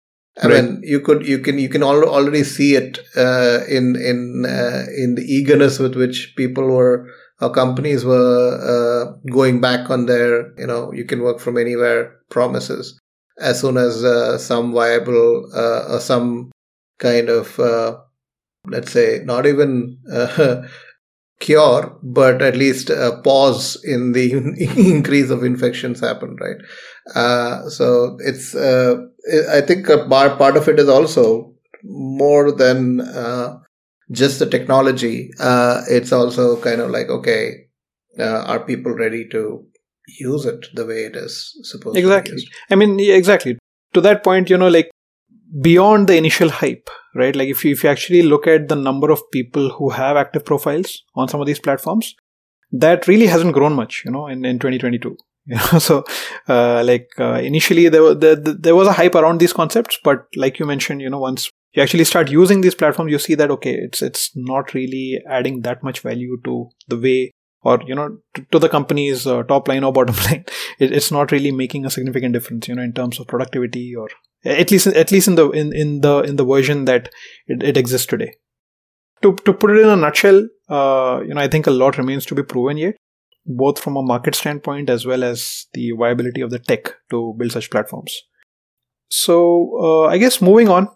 I 0.43 0.47
right. 0.47 0.65
mean, 0.65 0.81
you 0.83 1.01
could, 1.01 1.27
you 1.27 1.39
can, 1.39 1.59
you 1.59 1.69
can 1.69 1.83
al- 1.83 2.09
already 2.09 2.45
see 2.45 2.75
it 2.75 2.99
uh, 3.17 3.61
in 3.69 3.95
in 3.97 4.47
uh, 4.47 4.87
in 4.97 5.15
the 5.15 5.25
eagerness 5.27 5.79
with 5.79 5.97
which 5.97 6.35
people 6.37 6.67
were, 6.67 7.09
or 7.41 7.51
companies 7.51 8.05
were 8.05 8.59
uh, 8.73 9.31
going 9.31 9.61
back 9.61 9.91
on 9.91 10.07
their, 10.07 10.53
you 10.59 10.67
know, 10.67 10.93
you 10.93 11.05
can 11.05 11.21
work 11.23 11.41
from 11.41 11.59
anywhere 11.59 12.17
promises 12.31 12.99
as 13.41 13.61
soon 13.61 13.77
as 13.77 14.05
uh, 14.05 14.39
some 14.39 14.73
viable 14.73 15.51
uh, 15.55 15.95
or 15.95 16.01
some 16.01 16.51
kind 16.99 17.29
of, 17.29 17.59
uh, 17.59 17.97
let's 18.67 18.93
say, 18.93 19.21
not 19.25 19.47
even 19.47 19.99
cure, 21.41 21.99
but 22.03 22.43
at 22.43 22.57
least 22.57 22.91
a 22.91 23.21
pause 23.25 23.83
in 23.85 24.13
the 24.13 24.33
increase 24.77 25.31
of 25.31 25.43
infections 25.43 26.01
happened 26.01 26.39
right? 26.41 26.59
Uh, 27.15 27.69
so 27.69 28.19
it's, 28.21 28.55
uh, 28.55 28.97
I 29.51 29.61
think 29.61 29.89
a 29.89 30.07
part 30.09 30.57
of 30.57 30.69
it 30.69 30.79
is 30.79 30.89
also 30.89 31.55
more 31.85 32.53
than 32.53 33.01
uh, 33.01 33.59
just 34.11 34.39
the 34.39 34.47
technology. 34.47 35.31
Uh, 35.39 35.83
it's 35.89 36.13
also 36.13 36.61
kind 36.61 36.81
of 36.81 36.91
like, 36.91 37.09
okay, 37.09 37.67
uh, 38.19 38.45
are 38.47 38.61
people 38.61 38.93
ready 38.93 39.29
to 39.29 39.65
use 40.19 40.45
it 40.45 40.67
the 40.75 40.85
way 40.85 41.05
it 41.05 41.17
is 41.17 41.57
supposed 41.63 41.97
exactly. 41.97 42.43
I 42.71 42.75
mean, 42.75 42.99
exactly. 42.99 43.59
To 43.95 44.01
that 44.01 44.25
point, 44.25 44.51
you 44.51 44.57
know, 44.57 44.69
like 44.69 44.91
beyond 45.61 46.09
the 46.09 46.17
initial 46.17 46.49
hype, 46.49 46.89
right? 47.15 47.35
Like 47.35 47.49
if 47.49 47.65
you, 47.65 47.73
if 47.73 47.85
you 47.85 47.91
actually 47.91 48.23
look 48.23 48.47
at 48.47 48.69
the 48.69 48.77
number 48.77 49.11
of 49.11 49.23
people 49.33 49.71
who 49.71 49.91
have 49.91 50.17
active 50.17 50.45
profiles 50.45 51.03
on 51.15 51.29
some 51.29 51.41
of 51.41 51.47
these 51.47 51.61
platforms, 51.61 52.15
that 52.73 53.09
really 53.09 53.27
hasn't 53.27 53.53
grown 53.53 53.73
much, 53.75 54.03
you 54.05 54.11
know, 54.11 54.27
in, 54.27 54.45
in 54.45 54.59
2022. 54.59 55.17
You 55.47 55.57
know, 55.73 55.79
so 55.79 56.05
uh, 56.49 56.83
like 56.85 57.09
uh, 57.19 57.35
initially 57.35 57.89
there, 57.89 58.15
there 58.15 58.37
there 58.37 58.77
was 58.77 58.89
a 58.89 58.93
hype 58.93 59.15
around 59.15 59.41
these 59.41 59.53
concepts, 59.53 59.99
but 60.05 60.27
like 60.37 60.59
you 60.59 60.67
mentioned, 60.67 61.01
you 61.01 61.11
know, 61.11 61.19
once 61.19 61.51
you 61.73 61.83
actually 61.83 62.05
start 62.05 62.31
using 62.31 62.61
these 62.61 62.75
platforms, 62.75 63.11
you 63.11 63.19
see 63.19 63.35
that 63.35 63.51
okay, 63.51 63.75
it's 63.75 64.03
it's 64.03 64.31
not 64.35 64.75
really 64.75 65.21
adding 65.29 65.63
that 65.63 65.83
much 65.83 66.01
value 66.01 66.39
to 66.45 66.69
the 66.89 66.99
way 66.99 67.33
or 67.63 67.81
you 67.87 67.95
know 67.95 68.19
to, 68.35 68.47
to 68.53 68.59
the 68.59 68.69
company's 68.69 69.27
uh, 69.27 69.43
top 69.45 69.69
line 69.69 69.85
or 69.85 69.93
bottom 69.93 70.15
line. 70.27 70.45
It, 70.79 70.93
it's 70.93 71.11
not 71.11 71.33
really 71.33 71.53
making 71.53 71.87
a 71.87 71.91
significant 71.91 72.35
difference 72.35 72.69
you 72.69 72.75
know 72.75 72.83
in 72.83 72.93
terms 72.93 73.19
of 73.19 73.27
productivity 73.27 73.95
or 73.95 74.09
at 74.45 74.71
least 74.71 74.87
at 74.87 75.11
least 75.13 75.29
in 75.29 75.35
the 75.35 75.51
in, 75.51 75.73
in 75.75 76.01
the 76.01 76.21
in 76.21 76.37
the 76.37 76.45
version 76.45 76.85
that 76.87 77.11
it, 77.47 77.63
it 77.63 77.77
exists 77.77 78.07
today. 78.07 78.35
To 79.23 79.35
to 79.45 79.53
put 79.53 79.71
it 79.71 79.81
in 79.81 79.89
a 79.89 79.97
nutshell 79.97 80.49
uh, 80.71 81.21
you 81.27 81.35
know 81.35 81.41
i 81.41 81.49
think 81.49 81.67
a 81.67 81.71
lot 81.71 81.99
remains 81.99 82.25
to 82.27 82.35
be 82.35 82.43
proven 82.43 82.79
yet 82.79 82.95
both 83.47 83.79
from 83.79 83.97
a 83.97 84.03
market 84.03 84.35
standpoint 84.35 84.91
as 84.91 85.07
well 85.07 85.25
as 85.25 85.67
the 85.73 85.93
viability 85.93 86.41
of 86.41 86.51
the 86.51 86.59
tech 86.59 86.95
to 87.11 87.35
build 87.39 87.53
such 87.53 87.71
platforms 87.71 88.23
so 89.09 89.73
uh, 89.81 90.07
i 90.07 90.19
guess 90.19 90.41
moving 90.41 90.69
on 90.69 90.89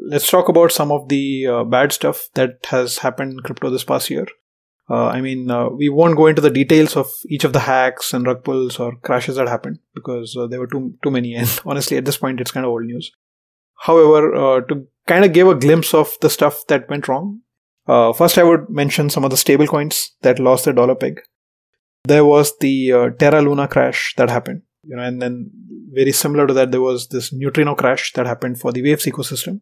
let's 0.00 0.30
talk 0.30 0.48
about 0.48 0.70
some 0.72 0.92
of 0.92 1.08
the 1.08 1.46
uh, 1.46 1.64
bad 1.64 1.92
stuff 1.92 2.28
that 2.34 2.66
has 2.66 2.98
happened 2.98 3.32
in 3.32 3.40
crypto 3.40 3.70
this 3.70 3.84
past 3.84 4.10
year 4.10 4.26
uh, 4.88 5.06
I 5.06 5.20
mean, 5.20 5.50
uh, 5.50 5.68
we 5.68 5.88
won't 5.88 6.16
go 6.16 6.26
into 6.28 6.40
the 6.40 6.50
details 6.50 6.96
of 6.96 7.10
each 7.28 7.42
of 7.42 7.52
the 7.52 7.60
hacks 7.60 8.14
and 8.14 8.24
rug 8.24 8.44
pulls 8.44 8.78
or 8.78 8.94
crashes 8.96 9.36
that 9.36 9.48
happened 9.48 9.80
because 9.94 10.36
uh, 10.36 10.46
there 10.46 10.60
were 10.60 10.68
too 10.68 10.94
too 11.02 11.10
many, 11.10 11.34
and 11.34 11.60
honestly, 11.66 11.96
at 11.96 12.04
this 12.04 12.18
point, 12.18 12.40
it's 12.40 12.52
kind 12.52 12.64
of 12.64 12.70
old 12.70 12.84
news. 12.84 13.10
However, 13.78 14.34
uh, 14.34 14.60
to 14.68 14.86
kind 15.06 15.24
of 15.24 15.32
give 15.32 15.48
a 15.48 15.54
glimpse 15.54 15.92
of 15.92 16.16
the 16.20 16.30
stuff 16.30 16.64
that 16.68 16.88
went 16.88 17.08
wrong, 17.08 17.40
first 17.86 18.38
I 18.38 18.44
would 18.44 18.70
mention 18.70 19.10
some 19.10 19.24
of 19.24 19.30
the 19.30 19.36
stable 19.36 19.66
coins 19.66 20.12
that 20.22 20.38
lost 20.38 20.64
their 20.64 20.74
dollar 20.74 20.94
peg. 20.94 21.20
There 22.06 22.24
was 22.24 22.56
the 22.58 22.92
uh, 22.92 23.10
Terra 23.10 23.42
Luna 23.42 23.68
crash 23.68 24.14
that 24.16 24.30
happened, 24.30 24.62
you 24.84 24.96
know, 24.96 25.02
and 25.02 25.20
then 25.20 25.50
very 25.92 26.12
similar 26.12 26.46
to 26.46 26.54
that, 26.54 26.70
there 26.70 26.80
was 26.80 27.08
this 27.08 27.32
neutrino 27.32 27.74
crash 27.74 28.12
that 28.14 28.26
happened 28.26 28.60
for 28.60 28.72
the 28.72 28.82
Waves 28.82 29.06
ecosystem, 29.06 29.60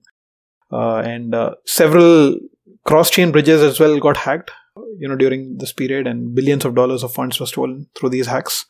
and 0.71 1.35
several 1.65 2.39
cross-chain 2.85 3.33
bridges 3.33 3.63
as 3.63 3.81
well 3.81 3.99
got 3.99 4.17
hacked 4.17 4.51
you 4.99 5.09
know 5.09 5.17
during 5.17 5.57
this 5.59 5.73
period 5.73 6.07
and 6.07 6.35
billions 6.35 6.65
of 6.65 6.75
dollars 6.75 7.03
of 7.03 7.13
funds 7.13 7.39
were 7.41 7.47
stolen 7.47 7.87
through 7.95 8.11
these 8.11 8.27
hacks. 8.27 8.67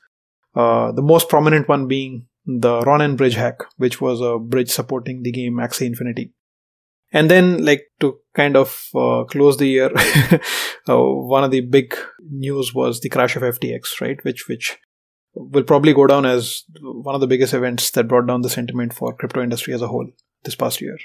Uh, 0.54 0.92
the 0.92 1.02
most 1.02 1.28
prominent 1.28 1.68
one 1.68 1.88
being 1.88 2.26
the 2.46 2.80
ronin 2.82 3.16
bridge 3.16 3.34
hack 3.34 3.60
which 3.76 4.00
was 4.00 4.20
a 4.20 4.38
bridge 4.38 4.70
supporting 4.70 5.22
the 5.22 5.32
game 5.32 5.54
axie 5.54 5.86
infinity. 5.86 6.32
And 7.12 7.30
then 7.30 7.64
like 7.64 7.84
to 8.00 8.18
kind 8.34 8.56
of 8.56 8.88
uh, 8.94 9.24
close 9.24 9.56
the 9.56 9.66
year. 9.66 9.90
Uh, 10.86 10.98
one 10.98 11.42
of 11.42 11.50
the 11.50 11.62
big 11.62 11.96
news 12.30 12.74
was 12.74 13.00
the 13.00 13.08
crash 13.08 13.36
of 13.36 13.42
ftx 13.42 14.02
right? 14.02 14.22
Which 14.22 14.46
which 14.48 14.76
will 15.34 15.62
probably 15.62 15.94
go 15.94 16.06
down 16.06 16.26
as 16.26 16.64
one 16.82 17.14
of 17.14 17.22
the 17.22 17.26
biggest 17.26 17.54
events 17.54 17.90
that 17.92 18.06
brought 18.06 18.26
down 18.26 18.42
the 18.42 18.50
sentiment 18.50 18.92
for 18.92 19.14
crypto 19.14 19.42
industry 19.42 19.72
as 19.72 19.80
a 19.80 19.88
whole 19.88 20.06
this 20.42 20.54
past 20.54 20.82
year. 20.82 20.98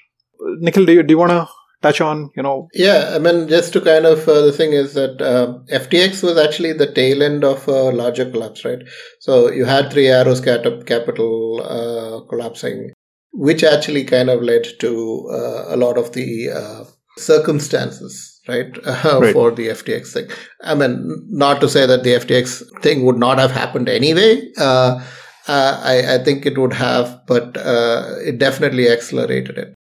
Nikhil 0.59 0.85
do 0.85 0.91
you, 0.91 1.03
do 1.03 1.13
you 1.13 1.17
want 1.17 1.31
to 1.31 1.47
touch 1.81 2.01
on 2.01 2.29
you 2.35 2.43
know? 2.43 2.67
Yeah 2.73 3.13
i 3.15 3.19
mean 3.19 3.47
just 3.47 3.71
to 3.71 3.79
kind 3.79 4.05
of 4.05 4.27
uh, 4.27 4.41
the 4.41 4.51
thing 4.51 4.73
is 4.73 4.95
that 4.95 5.21
uh, 5.21 5.59
ftx 5.71 6.21
was 6.21 6.37
actually 6.37 6.73
the 6.73 6.91
tail 6.91 7.23
end 7.23 7.45
of 7.45 7.65
a 7.69 7.91
larger 7.91 8.29
collapse 8.29 8.65
right? 8.65 8.79
So 9.21 9.49
you 9.49 9.63
had 9.63 9.93
three 9.93 10.09
arrows 10.09 10.41
capital 10.41 11.61
uh, 11.63 12.27
collapsing 12.27 12.91
which 13.31 13.63
actually 13.63 14.03
kind 14.03 14.29
of 14.29 14.41
led 14.41 14.67
to 14.79 15.29
uh, 15.31 15.73
a 15.73 15.77
lot 15.77 15.97
of 15.97 16.11
the 16.11 16.49
uh, 16.51 16.83
circumstances 17.19 18.41
right, 18.47 18.77
right, 18.85 19.33
for 19.33 19.51
the 19.51 19.67
ftx 19.67 20.13
thing. 20.13 20.27
I 20.63 20.75
mean 20.75 21.25
not 21.29 21.61
to 21.61 21.69
say 21.69 21.85
that 21.85 22.03
the 22.03 22.11
ftx 22.11 22.63
thing 22.81 23.05
would 23.05 23.17
not 23.17 23.37
have 23.37 23.51
happened 23.51 23.89
anyway 23.89 24.51
uh, 24.57 24.99
I, 25.47 26.15
I, 26.15 26.23
think 26.23 26.45
it 26.45 26.59
would 26.59 26.73
have, 26.73 27.21
but 27.25 27.57
it 27.57 28.37
definitely 28.37 28.87
accelerated 28.87 29.57
it. 29.57 29.73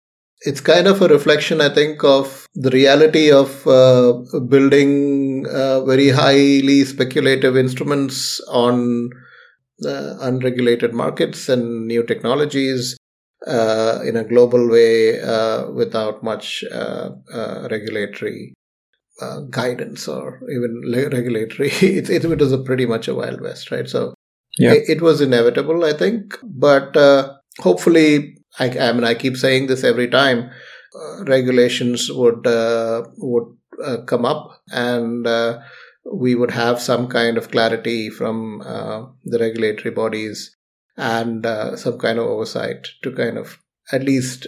It's 0.42 0.60
kind 0.60 0.86
of 0.86 1.00
a 1.02 1.08
reflection, 1.08 1.60
I 1.60 1.70
think, 1.74 2.04
of 2.04 2.46
the 2.54 2.70
reality 2.70 3.32
of 3.32 3.66
uh, 3.66 4.12
building 4.48 5.46
uh, 5.48 5.84
very 5.84 6.10
highly 6.10 6.84
speculative 6.84 7.56
instruments 7.56 8.40
on 8.48 9.10
uh, 9.84 10.16
unregulated 10.20 10.92
markets 10.92 11.48
and 11.48 11.86
new 11.86 12.02
technologies 12.02 12.96
uh, 13.46 14.00
in 14.04 14.16
a 14.16 14.24
global 14.24 14.68
way 14.68 15.20
uh, 15.20 15.70
without 15.70 16.22
much 16.22 16.64
uh, 16.72 17.10
regulatory 17.70 18.54
guidance 19.50 20.08
or 20.08 20.40
even 20.50 20.82
regulatory. 21.12 21.68
it, 21.80 22.10
it, 22.10 22.24
it 22.24 22.38
was 22.38 22.52
a 22.52 22.58
pretty 22.58 22.86
much 22.86 23.08
a 23.08 23.14
wild 23.14 23.40
west, 23.40 23.70
right? 23.70 23.88
So 23.88 24.14
yeah. 24.58 24.72
it, 24.72 24.88
it 24.88 25.02
was 25.02 25.20
inevitable, 25.20 25.84
I 25.84 25.92
think, 25.92 26.38
but 26.42 26.96
hopefully 27.60 28.36
I, 28.58 28.70
I 28.78 28.92
mean, 28.92 29.04
I 29.04 29.14
keep 29.14 29.36
saying 29.36 29.66
this 29.66 29.84
every 29.84 30.08
time. 30.08 30.50
Uh, 30.94 31.24
regulations 31.24 32.10
would 32.10 32.46
uh, 32.46 33.04
would 33.18 33.56
uh, 33.84 33.98
come 34.06 34.24
up, 34.24 34.62
and 34.70 35.26
uh, 35.26 35.58
we 36.10 36.34
would 36.34 36.50
have 36.50 36.80
some 36.80 37.08
kind 37.08 37.36
of 37.36 37.50
clarity 37.50 38.08
from 38.08 38.62
uh, 38.62 39.04
the 39.24 39.38
regulatory 39.38 39.92
bodies 39.94 40.55
and 40.96 41.44
uh, 41.44 41.76
some 41.76 41.98
kind 41.98 42.18
of 42.18 42.26
oversight 42.26 42.88
to 43.02 43.12
kind 43.12 43.38
of 43.38 43.58
at 43.92 44.02
least 44.02 44.46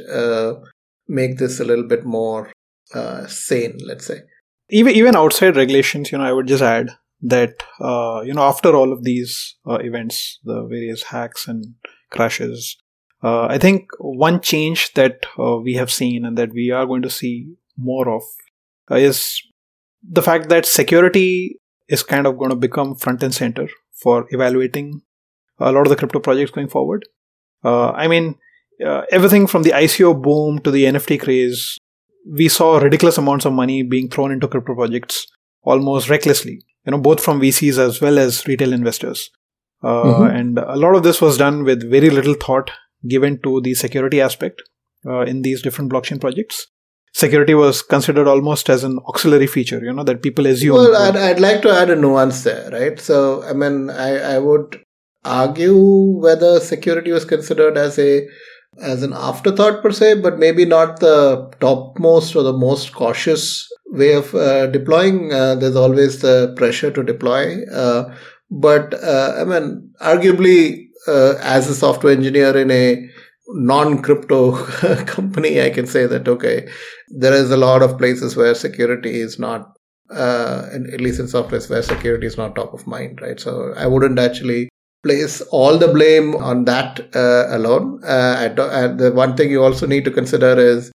make 1.09 1.39
this 1.39 1.61
a 1.61 1.65
little 1.65 1.87
bit 1.87 2.05
more 2.05 2.51
sane. 3.27 3.79
Let's 3.85 4.07
say. 4.07 4.21
Even 4.71 4.95
even 4.95 5.17
outside 5.17 5.57
regulations, 5.57 6.13
you 6.13 6.19
know, 6.19 6.25
I 6.25 6.33
would 6.33 6.47
just 6.47 6.63
add 6.63 6.91
that 7.23 7.63
you 7.81 8.35
know 8.35 8.43
after 8.43 8.75
all 8.75 8.93
of 8.93 9.05
these 9.05 9.57
events, 9.67 10.39
the 10.45 10.67
various 10.67 11.05
hacks 11.05 11.47
and 11.49 11.75
crashes 12.11 12.77
uh, 13.23 13.47
I 13.47 13.59
think 13.59 13.89
one 13.99 14.41
change 14.41 14.93
that 14.95 15.27
uh, 15.39 15.57
we 15.57 15.75
have 15.75 15.91
seen 15.91 16.25
and 16.25 16.39
that 16.39 16.53
we 16.53 16.71
are 16.71 16.87
going 16.87 17.03
to 17.03 17.11
see 17.11 17.55
more 17.77 18.09
of 18.09 18.23
uh, 18.91 18.97
is 18.97 19.43
the 20.03 20.23
fact 20.23 20.49
that 20.51 20.67
security 20.67 21.61
is 21.89 22.03
kind 22.03 22.27
of 22.27 22.39
going 22.39 22.51
to 22.51 22.57
become 22.57 22.95
front 22.95 23.23
and 23.23 23.35
center 23.35 23.69
for 23.93 24.27
evaluating 24.31 25.03
a 25.59 25.73
lot 25.73 25.83
of 25.83 25.89
the 25.89 25.97
crypto 25.97 26.21
projects 26.21 26.51
going 26.51 26.69
forward. 26.69 27.05
Uh, 27.65 27.91
I 27.91 28.09
mean, 28.09 28.37
uh, 28.85 29.03
everything 29.11 29.47
from 29.47 29.63
the 29.63 29.71
ICO 29.71 30.21
boom 30.21 30.61
to 30.61 30.71
the 30.71 30.85
NFT 30.85 31.21
craze, 31.21 31.79
we 32.31 32.49
saw 32.49 32.79
ridiculous 32.79 33.19
amounts 33.19 33.45
of 33.45 33.53
money 33.53 33.83
being 33.83 34.09
thrown 34.09 34.33
into 34.33 34.49
crypto 34.49 34.75
projects 34.75 35.27
almost 35.63 36.09
recklessly, 36.09 36.63
you 36.85 36.93
know, 36.93 36.99
both 36.99 37.23
from 37.23 37.41
VCs 37.41 37.79
as 37.79 38.01
well 38.01 38.19
as 38.19 38.47
retail 38.47 38.73
investors. 38.73 39.31
Uh, 39.83 40.05
mm-hmm. 40.05 40.37
And 40.37 40.59
a 40.59 40.77
lot 40.77 40.95
of 40.95 41.03
this 41.03 41.21
was 41.21 41.39
done 41.39 41.65
with 41.65 41.89
very 41.91 42.11
little 42.11 42.35
thought 42.35 42.71
given 43.07 43.41
to 43.43 43.61
the 43.61 43.75
security 43.75 44.21
aspect 44.21 44.63
uh, 45.07 45.21
in 45.21 45.43
these 45.43 45.63
different 45.63 45.91
blockchain 45.93 46.21
projects 46.21 46.67
security 47.13 47.55
was 47.55 47.83
considered 47.83 48.29
almost 48.29 48.69
as 48.69 48.85
an 48.85 48.99
auxiliary 49.09 49.47
feature 49.47 49.81
you 49.83 49.93
know 49.93 50.05
that 50.05 50.23
people 50.23 50.47
assume 50.47 50.75
well 50.75 50.97
I'd, 50.97 51.17
I'd 51.17 51.41
like 51.41 51.63
to 51.63 51.71
add 51.71 51.91
a 51.91 51.97
nuance 51.97 52.45
there 52.45 52.71
right 52.71 52.99
so 53.01 53.43
i 53.45 53.53
mean 53.53 53.91
i, 53.91 54.35
I 54.35 54.39
would 54.39 54.81
argue 55.25 55.77
whether 56.27 56.61
security 56.61 57.13
was 57.13 57.25
considered 57.25 57.77
as 57.77 57.99
a 57.99 58.27
as 58.81 59.03
an 59.03 59.13
afterthought 59.13 59.83
per 59.83 59.91
se 59.91 60.21
but 60.21 60.39
maybe 60.39 60.65
not 60.65 61.01
the 61.01 61.51
topmost 61.61 62.37
or 62.37 62.43
the 62.43 62.53
most 62.53 62.93
cautious 62.95 63.69
way 63.87 64.13
of 64.13 64.35
uh, 64.35 64.67
deploying 64.67 65.33
uh, 65.33 65.55
there's 65.55 65.77
always 65.77 66.21
the 66.21 66.53
pressure 66.57 66.91
to 66.91 67.03
deploy 67.03 67.65
uh, 67.73 68.15
but 68.51 68.95
uh, 69.03 69.35
i 69.39 69.45
mean 69.45 69.91
arguably 70.01 70.89
uh, 71.07 71.35
as 71.41 71.69
a 71.69 71.75
software 71.75 72.13
engineer 72.13 72.57
in 72.57 72.71
a 72.71 73.09
non-crypto 73.49 74.53
company, 75.07 75.63
I 75.63 75.71
can 75.71 75.87
say 75.87 76.07
that 76.07 76.29
okay, 76.29 76.69
there 77.09 77.33
is 77.33 77.51
a 77.51 77.57
lot 77.57 77.83
of 77.83 77.99
places 77.99 78.37
where 78.37 78.55
security 78.55 79.21
is 79.21 79.39
not, 79.39 79.73
uh, 80.11 80.69
at 80.73 81.01
least 81.01 81.21
in 81.21 81.29
software, 81.29 81.61
where 81.63 81.83
security 81.83 82.27
is 82.27 82.37
not 82.37 82.57
top 82.57 82.75
of 82.75 82.87
mind, 82.87 83.21
right? 83.23 83.41
So 83.41 83.73
I 83.77 83.87
wouldn't 83.87 84.19
actually 84.19 84.68
place 85.03 85.41
all 85.53 85.79
the 85.79 85.89
blame 85.89 86.35
on 86.37 86.65
that 86.65 87.01
uh, 87.15 87.47
alone. 87.57 88.01
Uh, 88.05 88.51
and 88.73 88.99
the 88.99 89.13
one 89.13 89.37
thing 89.37 89.51
you 89.51 89.63
also 89.63 89.87
need 89.87 90.05
to 90.05 90.11
consider 90.11 90.59
is 90.59 90.91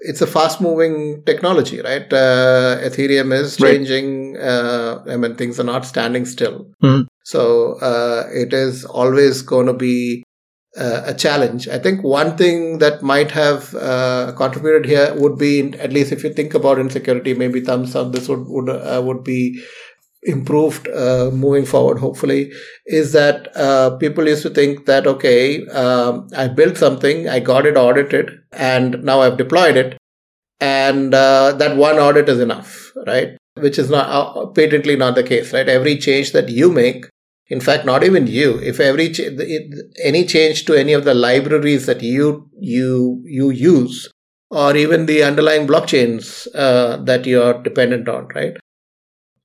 it's 0.00 0.20
a 0.20 0.26
fast 0.26 0.60
moving 0.60 1.22
technology, 1.24 1.80
right? 1.80 2.12
Uh, 2.12 2.78
Ethereum 2.80 3.32
is 3.32 3.56
changing. 3.56 4.34
Right. 4.34 4.42
Uh, 4.42 5.02
I 5.08 5.16
mean, 5.16 5.34
things 5.34 5.58
are 5.58 5.64
not 5.64 5.84
standing 5.84 6.24
still. 6.24 6.70
Mm-hmm. 6.82 7.02
So 7.24 7.74
uh, 7.80 8.28
it 8.32 8.52
is 8.52 8.84
always 8.84 9.42
going 9.42 9.66
to 9.66 9.74
be 9.74 10.22
uh, 10.76 11.02
a 11.06 11.14
challenge. 11.14 11.68
I 11.68 11.78
think 11.78 12.04
one 12.04 12.36
thing 12.36 12.78
that 12.78 13.02
might 13.02 13.30
have 13.32 13.74
uh, 13.74 14.32
contributed 14.36 14.86
here 14.86 15.12
would 15.16 15.36
be, 15.36 15.74
at 15.78 15.92
least 15.92 16.12
if 16.12 16.22
you 16.22 16.32
think 16.32 16.54
about 16.54 16.78
insecurity, 16.78 17.34
maybe 17.34 17.60
thumbs 17.60 17.96
up. 17.96 18.12
This 18.12 18.28
would 18.28 18.46
would 18.46 18.68
uh, 18.68 19.02
would 19.04 19.24
be 19.24 19.60
improved 20.28 20.88
uh, 20.88 21.30
moving 21.32 21.64
forward 21.64 21.98
hopefully 21.98 22.52
is 22.86 23.12
that 23.12 23.48
uh, 23.56 23.96
people 23.96 24.28
used 24.28 24.42
to 24.42 24.50
think 24.50 24.86
that 24.86 25.06
okay 25.06 25.66
um, 25.68 26.28
i 26.36 26.46
built 26.48 26.76
something 26.76 27.28
i 27.28 27.38
got 27.40 27.66
it 27.66 27.76
audited 27.76 28.30
and 28.52 29.02
now 29.02 29.20
i've 29.20 29.36
deployed 29.38 29.76
it 29.76 29.96
and 30.60 31.14
uh, 31.14 31.52
that 31.52 31.76
one 31.76 31.96
audit 31.98 32.28
is 32.28 32.40
enough 32.40 32.92
right? 33.06 33.36
Which 33.54 33.78
is 33.78 33.90
not 33.90 34.08
uh, 34.08 34.46
patently 34.46 34.96
not 34.96 35.14
the 35.14 35.22
case 35.22 35.52
right? 35.52 35.68
Every 35.68 35.96
change 35.98 36.32
that 36.32 36.48
you 36.48 36.70
make 36.72 37.06
in 37.48 37.60
fact 37.60 37.86
not 37.86 38.04
even 38.04 38.26
you 38.26 38.58
if 38.58 38.80
every 38.80 39.10
ch- 39.10 39.20
any 40.02 40.24
change 40.26 40.64
to 40.66 40.74
any 40.74 40.92
of 40.92 41.04
the 41.04 41.14
libraries 41.14 41.86
that 41.86 42.02
you 42.02 42.48
you 42.58 43.22
you 43.24 43.50
use 43.50 44.10
or 44.50 44.76
even 44.76 45.06
the 45.06 45.22
underlying 45.22 45.66
blockchains 45.66 46.46
uh, 46.54 46.96
that 47.04 47.26
you're 47.26 47.62
dependent 47.62 48.08
on 48.08 48.28
right 48.34 48.56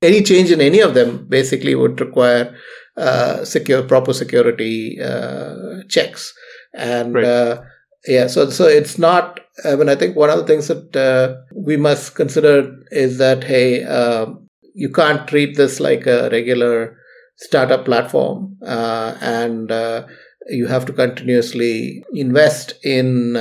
any 0.03 0.21
change 0.21 0.51
in 0.51 0.61
any 0.61 0.79
of 0.79 0.93
them 0.93 1.25
basically 1.27 1.75
would 1.75 1.99
require 1.99 2.55
uh, 2.97 3.43
secure 3.43 3.81
proper 3.81 4.13
security 4.13 4.99
uh, 5.01 5.55
checks 5.89 6.33
and 6.73 7.15
right. 7.15 7.23
uh, 7.23 7.61
yeah 8.07 8.27
so 8.27 8.49
so 8.49 8.65
it's 8.65 8.97
not 8.97 9.39
i 9.65 9.75
mean 9.75 9.89
i 9.89 9.95
think 9.95 10.15
one 10.15 10.29
of 10.29 10.37
the 10.37 10.45
things 10.45 10.67
that 10.67 10.95
uh, 10.95 11.35
we 11.55 11.77
must 11.77 12.15
consider 12.15 12.75
is 12.91 13.17
that 13.17 13.43
hey 13.43 13.83
um, 13.85 14.47
you 14.75 14.89
can't 14.89 15.27
treat 15.27 15.55
this 15.57 15.79
like 15.79 16.05
a 16.05 16.29
regular 16.29 16.97
startup 17.37 17.85
platform 17.85 18.55
uh, 18.65 19.15
and 19.21 19.71
uh, 19.71 20.05
you 20.49 20.67
have 20.67 20.85
to 20.85 20.93
continuously 20.93 22.03
invest 22.13 22.73
in 22.83 23.35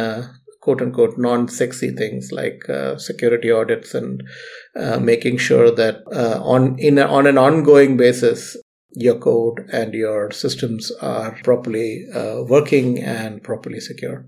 quote 0.63 0.81
unquote 0.81 1.19
non 1.19 1.49
sexy 1.49 1.91
things 1.91 2.33
like 2.33 2.69
uh, 2.69 2.97
security 2.97 3.51
audits 3.51 3.95
and 3.95 4.23
uh, 4.77 4.99
making 4.99 5.37
sure 5.39 5.71
that 5.71 6.03
uh, 6.13 6.41
on 6.43 6.79
in 6.79 6.99
a, 6.99 7.03
on 7.03 7.27
an 7.27 7.39
ongoing 7.39 7.97
basis 7.97 8.57
your 8.95 9.19
code 9.19 9.69
and 9.73 9.95
your 9.95 10.31
systems 10.31 10.91
are 11.01 11.37
properly 11.43 12.07
uh, 12.15 12.43
working 12.43 12.99
and 13.03 13.43
properly 13.43 13.81
secure. 13.81 14.27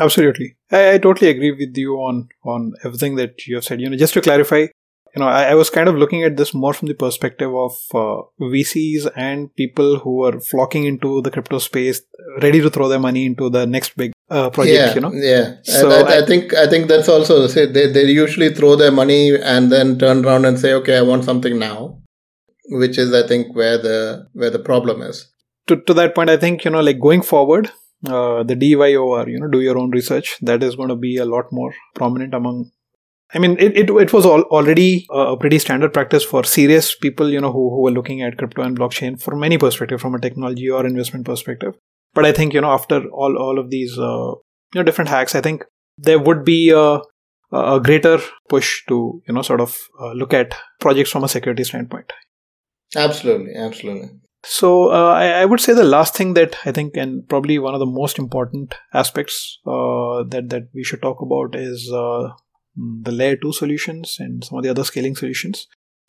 Absolutely, 0.00 0.56
I, 0.70 0.94
I, 0.94 0.98
totally 0.98 1.30
agree 1.30 1.52
with 1.52 1.76
you 1.76 1.96
on 1.96 2.28
on 2.44 2.72
everything 2.82 3.16
that 3.16 3.46
you 3.46 3.54
have 3.54 3.64
said. 3.64 3.80
You 3.80 3.90
know, 3.90 3.96
just 3.96 4.14
to 4.14 4.20
clarify, 4.20 4.66
you 5.14 5.20
know, 5.20 5.28
I, 5.28 5.44
I, 5.50 5.54
was 5.54 5.70
kind 5.70 5.88
of 5.88 5.94
looking 5.94 6.24
at 6.24 6.36
this 6.36 6.52
more 6.52 6.74
from 6.74 6.88
the 6.88 6.94
perspective 6.94 7.54
of 7.54 7.72
uh, 7.94 8.22
VCs 8.40 9.10
and 9.16 9.54
people 9.54 10.00
who 10.00 10.24
are 10.24 10.40
flocking 10.40 10.86
into 10.86 11.22
the 11.22 11.30
crypto 11.30 11.58
space, 11.58 12.02
ready 12.42 12.60
to 12.60 12.68
throw 12.68 12.88
their 12.88 12.98
money 12.98 13.24
into 13.26 13.48
the 13.48 13.64
next 13.64 13.96
big 13.96 14.12
uh, 14.28 14.50
project. 14.50 14.76
Yeah, 14.76 14.94
you 14.94 15.00
know, 15.00 15.12
yeah. 15.12 15.56
So 15.62 15.90
I, 15.90 16.18
I, 16.18 16.26
think 16.26 16.54
I 16.54 16.68
think 16.68 16.88
that's 16.88 17.08
also 17.08 17.46
say 17.46 17.66
they 17.66 17.86
they 17.92 18.04
usually 18.04 18.52
throw 18.52 18.74
their 18.74 18.90
money 18.90 19.36
and 19.36 19.70
then 19.70 19.98
turn 19.98 20.24
around 20.24 20.46
and 20.46 20.58
say, 20.58 20.72
okay, 20.74 20.96
I 20.98 21.02
want 21.02 21.24
something 21.24 21.58
now, 21.58 22.00
which 22.70 22.98
is 22.98 23.14
I 23.14 23.26
think 23.26 23.54
where 23.54 23.78
the 23.78 24.26
where 24.32 24.50
the 24.50 24.58
problem 24.58 25.00
is. 25.02 25.30
To 25.68 25.76
to 25.76 25.94
that 25.94 26.14
point, 26.14 26.30
I 26.30 26.36
think 26.36 26.64
you 26.64 26.72
know, 26.72 26.80
like 26.80 26.98
going 26.98 27.22
forward, 27.22 27.70
uh, 28.06 28.42
the 28.42 28.56
DYOR, 28.56 29.28
you 29.28 29.38
know, 29.38 29.48
do 29.48 29.60
your 29.60 29.78
own 29.78 29.90
research. 29.90 30.38
That 30.42 30.64
is 30.64 30.74
going 30.74 30.88
to 30.88 30.96
be 30.96 31.18
a 31.18 31.24
lot 31.24 31.52
more 31.52 31.72
prominent 31.94 32.34
among 32.34 32.72
I 33.32 33.38
mean, 33.38 33.56
it, 33.58 33.76
it, 33.76 33.90
it 33.90 34.12
was 34.12 34.26
all, 34.26 34.42
already 34.42 35.06
a 35.10 35.36
pretty 35.36 35.58
standard 35.58 35.92
practice 35.92 36.24
for 36.24 36.44
serious 36.44 36.94
people, 36.94 37.30
you 37.30 37.40
know, 37.40 37.50
who, 37.50 37.70
who 37.70 37.82
were 37.82 37.90
looking 37.90 38.22
at 38.22 38.36
crypto 38.38 38.62
and 38.62 38.78
blockchain 38.78 39.20
from 39.20 39.40
many 39.40 39.58
perspective, 39.58 40.00
from 40.00 40.14
a 40.14 40.20
technology 40.20 40.68
or 40.70 40.86
investment 40.86 41.24
perspective. 41.24 41.74
But 42.12 42.26
I 42.26 42.32
think, 42.32 42.54
you 42.54 42.60
know, 42.60 42.70
after 42.70 43.04
all, 43.08 43.36
all 43.36 43.58
of 43.58 43.70
these, 43.70 43.98
uh, 43.98 44.32
you 44.32 44.76
know, 44.76 44.82
different 44.82 45.10
hacks, 45.10 45.34
I 45.34 45.40
think 45.40 45.64
there 45.98 46.18
would 46.18 46.44
be 46.44 46.70
a, 46.70 47.00
a 47.52 47.80
greater 47.80 48.20
push 48.48 48.84
to, 48.88 49.22
you 49.26 49.34
know, 49.34 49.42
sort 49.42 49.60
of 49.60 49.76
uh, 50.00 50.12
look 50.12 50.32
at 50.32 50.54
projects 50.80 51.10
from 51.10 51.24
a 51.24 51.28
security 51.28 51.64
standpoint. 51.64 52.12
Absolutely. 52.94 53.54
Absolutely. 53.56 54.10
So 54.44 54.92
uh, 54.92 55.12
I, 55.12 55.40
I, 55.40 55.44
would 55.46 55.60
say 55.60 55.72
the 55.72 55.84
last 55.84 56.14
thing 56.14 56.34
that 56.34 56.56
I 56.66 56.70
think, 56.70 56.96
and 56.96 57.26
probably 57.26 57.58
one 57.58 57.72
of 57.72 57.80
the 57.80 57.86
most 57.86 58.18
important 58.18 58.74
aspects 58.92 59.58
uh, 59.66 60.22
that 60.28 60.50
that 60.50 60.68
we 60.74 60.84
should 60.84 61.00
talk 61.00 61.22
about 61.22 61.58
is 61.58 61.90
uh, 61.90 62.28
the 62.76 63.12
layer 63.12 63.36
2 63.36 63.52
solutions 63.52 64.16
and 64.18 64.44
some 64.44 64.58
of 64.58 64.64
the 64.64 64.70
other 64.70 64.84
scaling 64.84 65.14
solutions. 65.16 65.66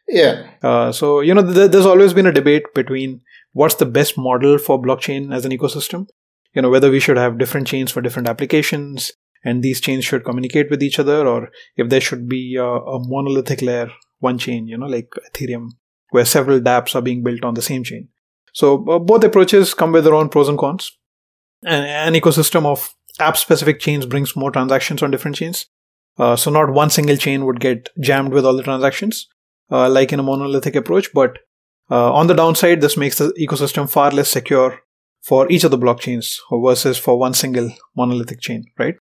Yeah. 0.07 0.49
Uh, 0.61 0.91
so 0.91 1.19
you 1.21 1.33
know 1.33 1.53
th- 1.53 1.71
there's 1.71 1.85
always 1.85 2.13
been 2.13 2.27
a 2.27 2.31
debate 2.31 2.63
between 2.73 3.21
what's 3.53 3.75
the 3.75 3.85
best 3.85 4.17
model 4.17 4.57
for 4.57 4.81
blockchain 4.81 5.33
as 5.33 5.45
an 5.45 5.51
ecosystem. 5.51 6.07
You 6.53 6.61
know 6.61 6.69
whether 6.69 6.91
we 6.91 6.99
should 6.99 7.17
have 7.17 7.37
different 7.37 7.67
chains 7.67 7.91
for 7.91 8.01
different 8.01 8.27
applications 8.27 9.11
and 9.43 9.63
these 9.63 9.81
chains 9.81 10.05
should 10.05 10.25
communicate 10.25 10.69
with 10.69 10.81
each 10.81 10.99
other 10.99 11.27
or 11.27 11.49
if 11.75 11.89
there 11.89 12.01
should 12.01 12.27
be 12.27 12.55
a, 12.55 12.63
a 12.65 12.99
monolithic 13.07 13.61
layer 13.61 13.89
one 14.19 14.37
chain 14.37 14.67
you 14.67 14.77
know 14.77 14.85
like 14.85 15.09
ethereum 15.29 15.69
where 16.11 16.25
several 16.25 16.59
dapps 16.59 16.95
are 16.95 17.01
being 17.01 17.23
built 17.23 17.43
on 17.43 17.55
the 17.55 17.61
same 17.61 17.83
chain. 17.83 18.07
So 18.53 18.87
uh, 18.87 18.99
both 18.99 19.23
approaches 19.23 19.73
come 19.73 19.91
with 19.91 20.05
their 20.05 20.13
own 20.13 20.29
pros 20.29 20.47
and 20.47 20.57
cons. 20.57 20.97
An 21.63 22.13
ecosystem 22.13 22.65
of 22.65 22.93
app 23.19 23.37
specific 23.37 23.79
chains 23.79 24.05
brings 24.05 24.35
more 24.35 24.51
transactions 24.51 25.01
on 25.01 25.09
different 25.09 25.35
chains 25.35 25.65
uh, 26.17 26.35
so 26.35 26.49
not 26.49 26.71
one 26.71 26.89
single 26.89 27.17
chain 27.17 27.45
would 27.45 27.59
get 27.59 27.89
jammed 27.99 28.31
with 28.31 28.45
all 28.45 28.55
the 28.55 28.63
transactions, 28.63 29.27
uh, 29.71 29.89
like 29.89 30.13
in 30.13 30.19
a 30.19 30.23
monolithic 30.23 30.75
approach. 30.75 31.09
But 31.13 31.39
uh, 31.91 32.13
on 32.13 32.27
the 32.27 32.33
downside, 32.33 32.81
this 32.81 32.97
makes 32.97 33.17
the 33.17 33.33
ecosystem 33.39 33.89
far 33.89 34.11
less 34.11 34.29
secure 34.29 34.79
for 35.23 35.51
each 35.51 35.63
of 35.63 35.71
the 35.71 35.77
blockchains 35.77 36.37
versus 36.51 36.97
for 36.97 37.17
one 37.17 37.33
single 37.33 37.71
monolithic 37.95 38.39
chain, 38.39 38.65
right? 38.77 38.95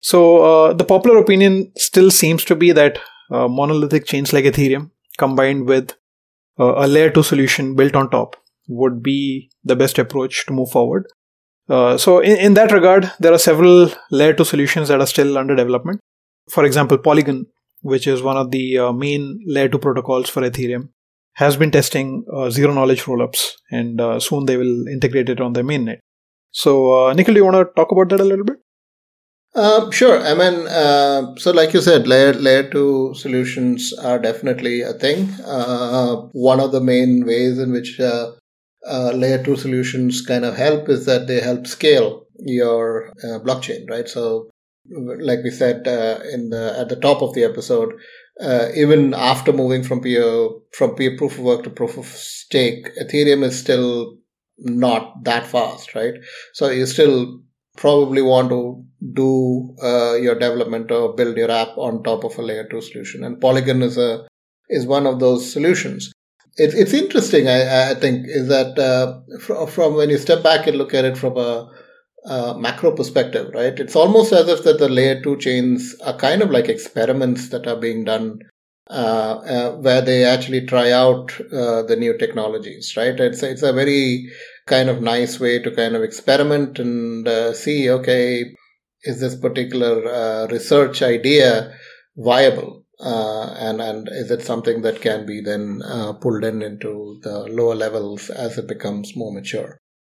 So 0.00 0.42
uh, 0.42 0.72
the 0.72 0.84
popular 0.84 1.18
opinion 1.18 1.72
still 1.76 2.10
seems 2.10 2.44
to 2.44 2.56
be 2.56 2.72
that 2.72 2.98
uh, 3.30 3.48
monolithic 3.48 4.06
chains 4.06 4.32
like 4.32 4.44
Ethereum 4.44 4.90
combined 5.18 5.66
with 5.66 5.94
a 6.58 6.88
layer 6.88 7.10
2 7.10 7.22
solution 7.22 7.74
built 7.76 7.94
on 7.94 8.08
top 8.08 8.36
would 8.66 9.02
be 9.02 9.50
the 9.62 9.76
best 9.76 9.98
approach 9.98 10.46
to 10.46 10.54
move 10.54 10.70
forward. 10.70 11.06
so 11.68 12.20
in, 12.20 12.38
in 12.38 12.54
that 12.54 12.72
regard, 12.72 13.12
there 13.20 13.32
are 13.32 13.38
several 13.38 13.90
layer 14.10 14.32
2 14.32 14.44
solutions 14.44 14.88
that 14.88 14.98
are 14.98 15.06
still 15.06 15.36
under 15.36 15.54
development. 15.54 16.00
For 16.48 16.64
example, 16.64 16.98
Polygon, 16.98 17.46
which 17.82 18.06
is 18.06 18.22
one 18.22 18.36
of 18.36 18.50
the 18.50 18.78
uh, 18.78 18.92
main 18.92 19.40
layer 19.46 19.68
2 19.68 19.78
protocols 19.78 20.28
for 20.28 20.42
Ethereum, 20.42 20.88
has 21.34 21.56
been 21.56 21.70
testing 21.70 22.24
uh, 22.32 22.50
zero 22.50 22.72
knowledge 22.72 23.02
rollups, 23.02 23.52
and 23.70 24.00
uh, 24.00 24.18
soon 24.18 24.46
they 24.46 24.56
will 24.56 24.88
integrate 24.88 25.28
it 25.28 25.40
on 25.40 25.52
their 25.52 25.64
mainnet. 25.64 25.98
So, 26.50 27.08
uh, 27.08 27.12
Nikhil, 27.12 27.34
do 27.34 27.40
you 27.40 27.44
want 27.44 27.56
to 27.56 27.74
talk 27.76 27.92
about 27.92 28.08
that 28.08 28.20
a 28.20 28.24
little 28.24 28.44
bit? 28.44 28.56
Uh, 29.54 29.90
sure. 29.90 30.18
I 30.20 30.34
mean, 30.34 30.66
uh, 30.66 31.34
so 31.36 31.50
like 31.50 31.72
you 31.72 31.80
said, 31.80 32.06
layer 32.06 32.32
layer 32.34 32.70
two 32.70 33.14
solutions 33.14 33.92
are 33.92 34.18
definitely 34.18 34.82
a 34.82 34.92
thing. 34.92 35.28
One 36.32 36.60
of 36.60 36.72
the 36.72 36.80
main 36.80 37.24
ways 37.26 37.58
in 37.58 37.72
which 37.72 37.98
layer 37.98 39.42
two 39.42 39.56
solutions 39.56 40.20
kind 40.20 40.44
of 40.44 40.56
help 40.56 40.88
is 40.88 41.06
that 41.06 41.26
they 41.26 41.40
help 41.40 41.66
scale 41.66 42.26
your 42.38 43.12
blockchain, 43.44 43.88
right? 43.88 44.08
So 44.08 44.50
like 44.90 45.40
we 45.42 45.50
said 45.50 45.86
uh, 45.86 46.20
in 46.32 46.50
the 46.50 46.76
at 46.78 46.88
the 46.88 46.96
top 46.96 47.22
of 47.22 47.34
the 47.34 47.44
episode, 47.44 47.92
uh, 48.40 48.68
even 48.74 49.14
after 49.14 49.52
moving 49.52 49.82
from 49.82 50.00
peer 50.00 50.48
from 50.72 50.94
peer 50.94 51.16
proof 51.16 51.38
of 51.38 51.44
work 51.44 51.64
to 51.64 51.70
proof 51.70 51.96
of 51.96 52.06
stake, 52.06 52.88
Ethereum 53.00 53.42
is 53.42 53.58
still 53.58 54.16
not 54.58 55.24
that 55.24 55.46
fast, 55.46 55.94
right? 55.94 56.14
So 56.54 56.70
you 56.70 56.86
still 56.86 57.40
probably 57.76 58.22
want 58.22 58.48
to 58.50 58.84
do 59.12 59.76
uh, 59.82 60.14
your 60.14 60.34
development 60.34 60.90
or 60.90 61.14
build 61.14 61.36
your 61.36 61.50
app 61.50 61.76
on 61.76 62.02
top 62.02 62.24
of 62.24 62.38
a 62.38 62.42
layer 62.42 62.66
two 62.68 62.80
solution, 62.80 63.24
and 63.24 63.40
Polygon 63.40 63.82
is 63.82 63.98
a 63.98 64.26
is 64.68 64.86
one 64.86 65.06
of 65.06 65.20
those 65.20 65.52
solutions. 65.52 66.12
It, 66.58 66.72
it's 66.74 66.94
interesting, 66.94 67.48
I, 67.48 67.90
I 67.90 67.94
think, 67.94 68.26
is 68.26 68.48
that 68.48 68.78
uh, 68.78 69.20
from, 69.40 69.66
from 69.66 69.94
when 69.94 70.08
you 70.08 70.16
step 70.16 70.42
back 70.42 70.66
and 70.66 70.78
look 70.78 70.94
at 70.94 71.04
it 71.04 71.18
from 71.18 71.36
a 71.36 71.70
uh, 72.26 72.54
macro 72.54 72.92
perspective, 72.92 73.50
right? 73.54 73.78
It's 73.78 73.96
almost 73.96 74.32
as 74.32 74.48
if 74.48 74.64
that 74.64 74.78
the 74.78 74.88
layer 74.88 75.20
two 75.22 75.36
chains 75.38 75.94
are 76.04 76.16
kind 76.16 76.42
of 76.42 76.50
like 76.50 76.68
experiments 76.68 77.48
that 77.50 77.66
are 77.66 77.76
being 77.76 78.04
done 78.04 78.40
uh, 78.88 79.40
uh, 79.44 79.72
where 79.78 80.00
they 80.00 80.24
actually 80.24 80.64
try 80.64 80.92
out 80.92 81.32
uh, 81.52 81.82
the 81.82 81.96
new 81.96 82.16
technologies, 82.16 82.94
right? 82.96 83.18
It's 83.18 83.42
it's 83.42 83.62
a 83.62 83.72
very 83.72 84.30
kind 84.66 84.88
of 84.88 85.02
nice 85.02 85.40
way 85.40 85.60
to 85.60 85.70
kind 85.70 85.96
of 85.96 86.02
experiment 86.02 86.78
and 86.78 87.26
uh, 87.26 87.52
see, 87.52 87.90
okay, 87.90 88.44
is 89.02 89.20
this 89.20 89.34
particular 89.34 90.06
uh, 90.06 90.46
research 90.48 91.02
idea 91.02 91.74
viable? 92.16 92.84
And 93.00 93.80
and 93.82 94.08
is 94.10 94.30
it 94.30 94.42
something 94.42 94.82
that 94.82 95.00
can 95.00 95.26
be 95.26 95.40
then 95.40 95.82
pulled 96.20 96.44
in 96.44 96.62
into 96.62 97.18
the 97.22 97.40
lower 97.48 97.74
levels 97.74 98.30
as 98.30 98.56
it 98.56 98.66
becomes 98.68 99.16
more 99.16 99.32
mature? 99.32 99.78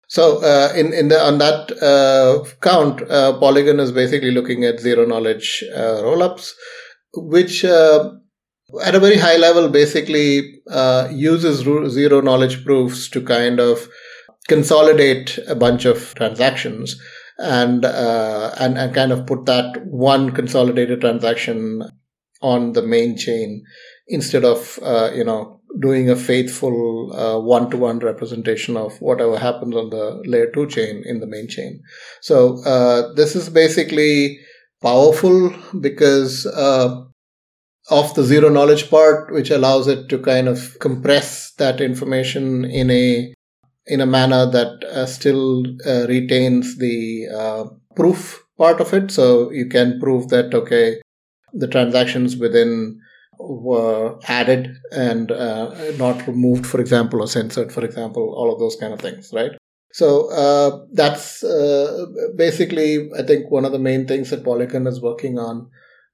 So 0.08 0.42
uh, 0.42 0.72
in 0.76 0.92
in 0.92 1.08
the 1.08 1.20
on 1.20 1.38
that 1.38 1.70
uh, 1.82 2.44
count, 2.60 3.02
uh, 3.10 3.38
Polygon 3.38 3.80
is 3.80 3.90
basically 3.92 4.30
looking 4.30 4.64
at 4.64 4.80
zero 4.80 5.04
knowledge 5.04 5.64
rollups, 5.74 6.52
which 7.14 7.64
at 8.82 8.94
a 8.94 9.00
very 9.00 9.16
high 9.16 9.36
level, 9.36 9.68
basically 9.68 10.60
uh, 10.70 11.08
uses 11.10 11.60
zero 11.92 12.20
knowledge 12.20 12.64
proofs 12.64 13.08
to 13.10 13.20
kind 13.20 13.60
of 13.60 13.88
consolidate 14.48 15.38
a 15.48 15.54
bunch 15.54 15.84
of 15.84 16.14
transactions 16.14 17.00
and 17.38 17.84
uh, 17.84 18.54
and 18.58 18.78
and 18.78 18.94
kind 18.94 19.12
of 19.12 19.26
put 19.26 19.44
that 19.46 19.84
one 19.86 20.30
consolidated 20.32 21.00
transaction 21.00 21.82
on 22.42 22.72
the 22.72 22.82
main 22.82 23.16
chain 23.16 23.64
instead 24.08 24.44
of 24.44 24.78
uh, 24.82 25.10
you 25.14 25.24
know 25.24 25.60
doing 25.80 26.08
a 26.08 26.16
faithful 26.16 27.10
one 27.44 27.70
to 27.70 27.76
one 27.76 27.98
representation 27.98 28.76
of 28.76 29.00
whatever 29.00 29.38
happens 29.38 29.76
on 29.76 29.90
the 29.90 30.22
layer 30.24 30.50
two 30.52 30.66
chain 30.66 31.02
in 31.04 31.20
the 31.20 31.26
main 31.26 31.48
chain. 31.48 31.80
So 32.22 32.62
uh, 32.64 33.12
this 33.14 33.36
is 33.36 33.48
basically 33.48 34.38
powerful 34.82 35.54
because 35.80 36.46
uh, 36.46 37.02
of 37.90 38.14
the 38.14 38.24
zero 38.24 38.48
knowledge 38.48 38.90
part, 38.90 39.32
which 39.32 39.50
allows 39.50 39.86
it 39.86 40.08
to 40.08 40.18
kind 40.18 40.48
of 40.48 40.76
compress 40.80 41.52
that 41.54 41.80
information 41.80 42.64
in 42.64 42.90
a 42.90 43.32
in 43.86 44.00
a 44.00 44.06
manner 44.06 44.50
that 44.50 44.84
uh, 44.84 45.06
still 45.06 45.64
uh, 45.86 46.06
retains 46.08 46.78
the 46.78 47.28
uh, 47.32 47.64
proof 47.94 48.44
part 48.58 48.80
of 48.80 48.92
it. 48.92 49.10
So 49.10 49.50
you 49.50 49.68
can 49.68 50.00
prove 50.00 50.28
that 50.28 50.54
okay, 50.54 51.00
the 51.52 51.68
transactions 51.68 52.36
within 52.36 53.00
were 53.38 54.18
added 54.28 54.76
and 54.92 55.30
uh, 55.30 55.74
not 55.98 56.26
removed, 56.26 56.66
for 56.66 56.80
example, 56.80 57.20
or 57.20 57.26
censored, 57.26 57.72
for 57.72 57.84
example, 57.84 58.34
all 58.36 58.52
of 58.52 58.58
those 58.58 58.76
kind 58.76 58.92
of 58.92 59.00
things, 59.00 59.30
right? 59.32 59.52
So 59.92 60.30
uh, 60.30 60.84
that's 60.92 61.42
uh, 61.42 62.06
basically, 62.36 63.10
I 63.18 63.22
think, 63.22 63.50
one 63.50 63.64
of 63.64 63.72
the 63.72 63.78
main 63.78 64.06
things 64.06 64.30
that 64.30 64.44
Polygon 64.44 64.86
is 64.86 65.00
working 65.00 65.38
on 65.38 65.70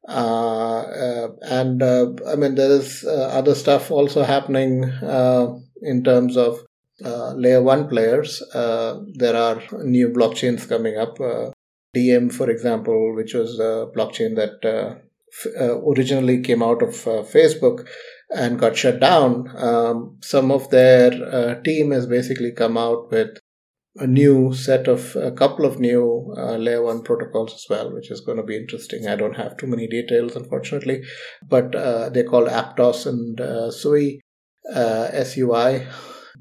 uh, 0.09 0.81
uh, 0.81 1.29
and 1.43 1.83
uh, 1.83 2.13
I 2.27 2.35
mean, 2.35 2.57
there 2.57 2.71
is 2.71 3.05
other 3.05 3.55
stuff 3.55 3.91
also 3.91 4.25
happening 4.25 4.85
in 5.83 6.05
terms 6.05 6.37
of 6.37 6.65
layer 7.01 7.63
one 7.63 7.89
players. 7.89 8.43
there 8.53 9.37
are 9.37 9.63
new 9.85 10.09
blockchains 10.09 10.69
coming 10.69 10.99
up. 10.99 11.19
Diem, 11.95 12.31
for 12.31 12.49
example, 12.51 13.15
which 13.15 13.35
was 13.35 13.59
a 13.61 13.87
blockchain 13.95 14.35
that 14.37 15.03
uh, 15.59 15.81
originally 15.81 16.41
came 16.43 16.63
out 16.63 16.83
of 16.83 17.07
uh, 17.07 17.23
Facebook 17.23 17.87
and 18.35 18.59
got 18.59 18.77
shut 18.77 19.01
down, 19.01 19.53
um, 19.57 20.19
some 20.23 20.51
of 20.51 20.71
their 20.71 21.13
uh, 21.13 21.55
team 21.63 21.91
has 21.91 22.07
basically 22.07 22.53
come 22.53 22.79
out 22.79 23.11
with 23.11 23.39
a 23.97 24.07
new 24.07 24.55
set 24.55 24.89
of 24.89 25.15
a 25.17 25.31
couple 25.31 25.67
of 25.67 25.79
new 25.79 26.35
uh, 26.39 26.57
layer 26.57 26.83
one 26.83 27.03
protocols 27.03 27.53
as 27.55 27.67
well, 27.69 27.93
which 27.93 28.11
is 28.11 28.21
going 28.23 28.39
to 28.39 28.43
be 28.43 28.57
interesting. 28.57 29.07
I 29.07 29.17
don't 29.17 29.37
have 29.37 29.57
too 29.57 29.67
many 29.67 29.87
details, 29.87 30.35
unfortunately, 30.35 31.03
but 31.47 31.75
uh, 31.75 32.09
they're 32.09 32.25
called 32.25 32.49
Aptos 32.49 33.07
and 33.07 33.39
uh, 33.41 33.71
SUI, 33.71 34.21
uh, 34.75 35.25
SUI. 35.25 35.87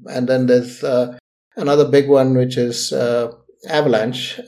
And 0.06 0.28
then 0.28 0.46
there's 0.46 0.82
uh, 0.82 1.18
another 1.56 1.88
big 1.88 2.08
one, 2.08 2.34
which 2.34 2.56
is 2.56 2.90
uh, 2.92 3.32
Avalanche, 3.68 4.40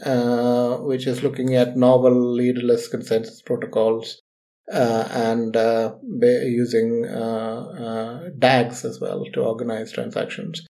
which 0.80 1.06
is 1.06 1.22
looking 1.22 1.54
at 1.54 1.76
novel 1.76 2.32
leaderless 2.32 2.88
consensus 2.88 3.42
protocols. 3.42 4.22
And 4.68 5.54
using 6.24 7.02
DAGs 8.38 8.84
as 8.84 9.00
well 9.00 9.24
to 9.34 9.40
organize 9.42 9.92
transactions. 9.92 10.64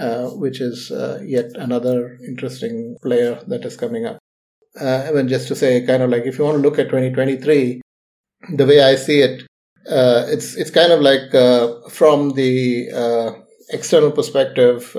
Uh, 0.00 0.28
which 0.30 0.60
is 0.60 0.90
uh, 0.90 1.20
yet 1.24 1.50
another 1.54 2.18
interesting 2.26 2.96
player 3.00 3.40
that 3.46 3.64
is 3.64 3.76
coming 3.76 4.04
up. 4.04 4.18
Uh, 4.80 5.06
I 5.06 5.12
mean, 5.12 5.28
just 5.28 5.46
to 5.48 5.54
say, 5.54 5.86
kind 5.86 6.02
of 6.02 6.10
like 6.10 6.24
if 6.24 6.36
you 6.36 6.44
want 6.44 6.56
to 6.56 6.62
look 6.62 6.80
at 6.80 6.86
2023, 6.86 7.80
the 8.56 8.66
way 8.66 8.82
I 8.82 8.96
see 8.96 9.20
it, 9.20 9.42
uh, 9.88 10.26
it's 10.26 10.56
it's 10.56 10.70
kind 10.70 10.90
of 10.90 11.00
like 11.00 11.32
uh, 11.32 11.88
from 11.90 12.30
the 12.30 12.88
external 13.70 14.10
perspective. 14.10 14.96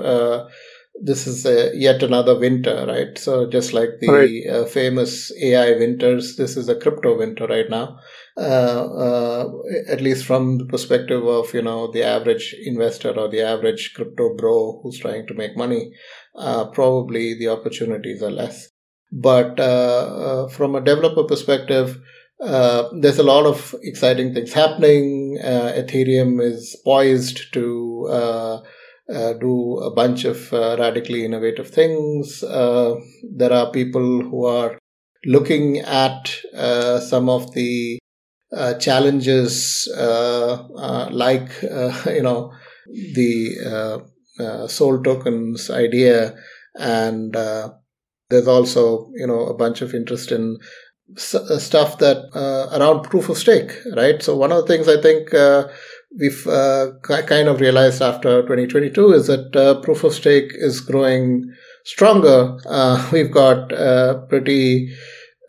this 1.04 1.26
is 1.26 1.44
yet 1.74 2.02
another 2.02 2.38
winter, 2.38 2.86
right? 2.88 3.18
So 3.18 3.50
just 3.50 3.74
like 3.74 4.00
the 4.00 4.08
right. 4.08 4.68
famous 4.70 5.30
AI 5.42 5.72
winters, 5.72 6.36
this 6.36 6.56
is 6.56 6.70
a 6.70 6.74
crypto 6.74 7.18
winter 7.18 7.46
right 7.46 7.68
now. 7.68 7.98
Uh, 8.38 8.42
uh, 8.42 9.48
at 9.88 10.02
least 10.02 10.26
from 10.26 10.58
the 10.58 10.66
perspective 10.66 11.26
of 11.26 11.54
you 11.54 11.62
know 11.62 11.90
the 11.92 12.02
average 12.02 12.54
investor 12.66 13.10
or 13.18 13.28
the 13.28 13.40
average 13.40 13.94
crypto 13.94 14.34
bro 14.36 14.78
who's 14.82 14.98
trying 14.98 15.26
to 15.26 15.32
make 15.32 15.56
money, 15.56 15.90
uh, 16.36 16.66
probably 16.66 17.32
the 17.32 17.48
opportunities 17.48 18.22
are 18.22 18.30
less. 18.30 18.68
But 19.10 19.56
from 20.50 20.74
a 20.74 20.82
developer 20.82 21.24
perspective, 21.24 21.98
uh, 22.40 22.90
there's 23.00 23.18
a 23.18 23.22
lot 23.22 23.46
of 23.46 23.74
exciting 23.82 24.34
things 24.34 24.52
happening. 24.52 25.38
Uh, 25.42 25.72
Ethereum 25.74 26.42
is 26.42 26.76
poised 26.84 27.52
to 27.54 28.06
uh, 28.10 29.32
do 29.40 29.78
a 29.78 29.94
bunch 29.94 30.24
of 30.24 30.52
radically 30.52 31.24
innovative 31.24 31.70
things. 31.70 32.40
there 32.40 33.52
are 33.52 33.70
people 33.70 34.20
who 34.20 34.44
are 34.44 34.78
looking 35.24 35.78
at 35.78 36.36
some 37.00 37.30
of 37.30 37.54
the 37.54 37.98
uh, 38.52 38.74
challenges 38.74 39.88
uh, 39.96 40.66
uh, 40.76 41.08
like 41.10 41.50
you 42.06 42.22
know 42.22 42.52
the 43.14 44.02
soul 44.68 45.02
tokens 45.02 45.70
idea. 45.70 46.36
And 46.78 47.32
there's 48.28 48.48
also 48.48 49.10
you 49.14 49.26
know 49.26 49.46
a 49.46 49.54
bunch 49.54 49.82
of 49.82 49.94
interest 49.94 50.32
in 50.32 50.58
stuff 51.16 51.98
that 51.98 52.18
uh, 52.34 52.76
around 52.76 53.04
proof 53.04 53.28
of 53.28 53.38
stake 53.38 53.72
right? 53.96 54.22
So 54.22 54.36
one 54.36 54.50
of 54.50 54.58
the 54.58 54.66
things 54.66 54.88
i 54.88 55.00
think 55.00 55.32
uh, 55.32 55.68
we've 56.18 56.46
uh, 56.48 56.90
kind 57.02 57.48
of 57.48 57.60
realized 57.60 58.02
after 58.02 58.42
2022 58.42 59.12
is 59.12 59.28
that 59.28 59.80
proof 59.84 60.02
of 60.02 60.12
stake 60.12 60.52
is 60.54 60.80
growing 60.80 61.44
stronger. 61.84 62.58
We've 63.12 63.30
got 63.30 63.68
pretty 64.28 64.92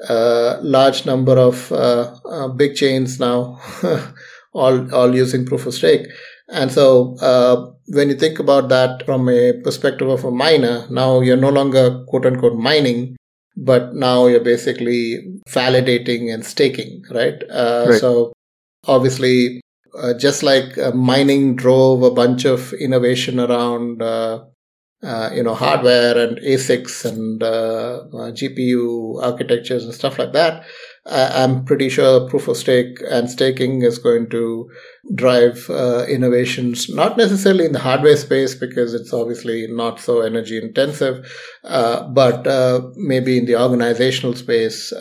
uh, 0.08 0.58
large 0.62 1.06
number 1.06 1.38
of 1.38 1.72
uh, 1.72 2.16
uh, 2.26 2.48
big 2.50 2.76
chains 2.76 3.20
now, 3.20 3.60
all 4.54 4.94
all 4.94 5.16
using 5.16 5.46
proof 5.46 5.66
of 5.66 5.74
stake. 5.74 6.08
And 6.50 6.72
so, 6.72 7.16
uh, 7.22 7.72
when 7.88 8.10
you 8.10 8.16
think 8.16 8.40
about 8.40 8.70
that 8.70 9.06
from 9.06 9.28
a 9.28 9.54
perspective 9.64 10.08
of 10.08 10.24
a 10.24 10.32
miner, 10.32 10.88
now 10.90 11.20
you're 11.20 11.36
no 11.36 11.50
longer 11.50 12.04
quote 12.08 12.26
unquote 12.26 12.58
mining, 12.58 13.18
but 13.58 13.94
now 13.94 14.28
you're 14.28 14.44
basically 14.44 15.40
validating 15.50 16.34
and 16.34 16.46
staking, 16.46 17.04
right? 17.12 17.44
Uh, 17.50 17.88
right. 17.90 18.00
So, 18.00 18.34
obviously, 18.86 19.62
uh, 19.98 20.14
just 20.14 20.44
like 20.44 20.78
mining 20.94 21.56
drove 21.56 22.04
a 22.04 22.12
bunch 22.12 22.46
of 22.46 22.72
innovation 22.74 23.40
around 23.40 24.02
uh, 24.02 24.44
you 25.34 25.44
know 25.44 25.54
hardware 25.54 26.18
and 26.18 26.38
ASICs 26.40 27.06
and 27.06 27.44
uh, 27.44 28.02
uh 28.14 28.32
GPU 28.32 29.22
architectures 29.24 29.86
and 29.86 29.94
stuff 29.94 30.18
like 30.18 30.34
that. 30.34 30.64
I'm 31.10 31.64
pretty 31.64 31.88
sure 31.88 32.28
proof 32.30 32.50
of 32.50 32.58
stake 32.58 32.98
and 33.10 33.30
staking 33.30 33.82
is 33.82 33.98
going 33.98 34.30
to 34.32 34.70
drive 35.16 35.70
uh, 35.70 36.06
innovations, 36.06 36.90
not 36.90 37.16
necessarily 37.16 37.64
in 37.66 37.72
the 37.72 37.80
hardware 37.80 38.18
space 38.18 38.56
because 38.56 38.94
it's 38.94 39.14
obviously 39.14 39.68
not 39.70 40.02
so 40.02 40.20
energy 40.20 40.58
intensive, 40.58 41.26
uh, 41.64 42.10
but 42.10 42.46
maybe 42.98 43.38
in 43.38 43.46
the 43.46 43.56
organizational 43.56 44.36
space. 44.36 44.92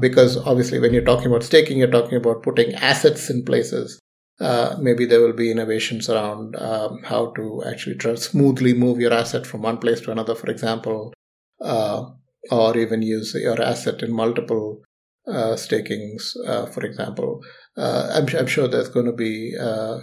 because 0.00 0.36
obviously, 0.36 0.78
when 0.80 0.92
you're 0.92 1.10
talking 1.10 1.28
about 1.28 1.44
staking, 1.44 1.78
you're 1.78 1.90
talking 1.90 2.18
about 2.18 2.42
putting 2.42 2.74
assets 2.74 3.30
in 3.30 3.42
places 3.42 3.98
uh, 4.40 4.76
maybe 4.80 5.04
there 5.04 5.20
will 5.20 5.34
be 5.34 5.50
innovations 5.50 6.08
around 6.08 6.56
um, 6.56 7.02
how 7.04 7.30
to 7.32 7.62
actually 7.66 8.16
smoothly 8.16 8.72
move 8.72 8.98
your 8.98 9.12
asset 9.12 9.46
from 9.46 9.62
one 9.62 9.76
place 9.76 10.00
to 10.00 10.10
another, 10.10 10.34
for 10.34 10.50
example, 10.50 11.12
uh, 11.60 12.04
or 12.50 12.76
even 12.76 13.02
use 13.02 13.34
your 13.34 13.60
asset 13.60 14.02
in 14.02 14.10
multiple 14.10 14.80
uh, 15.26 15.56
stakings, 15.56 16.34
uh, 16.46 16.64
for 16.66 16.84
example. 16.86 17.42
Uh, 17.76 18.10
I'm, 18.14 18.26
I'm, 18.34 18.46
sure 18.46 18.66
there's 18.66 18.88
going 18.88 19.06
to 19.06 19.12
be 19.12 19.54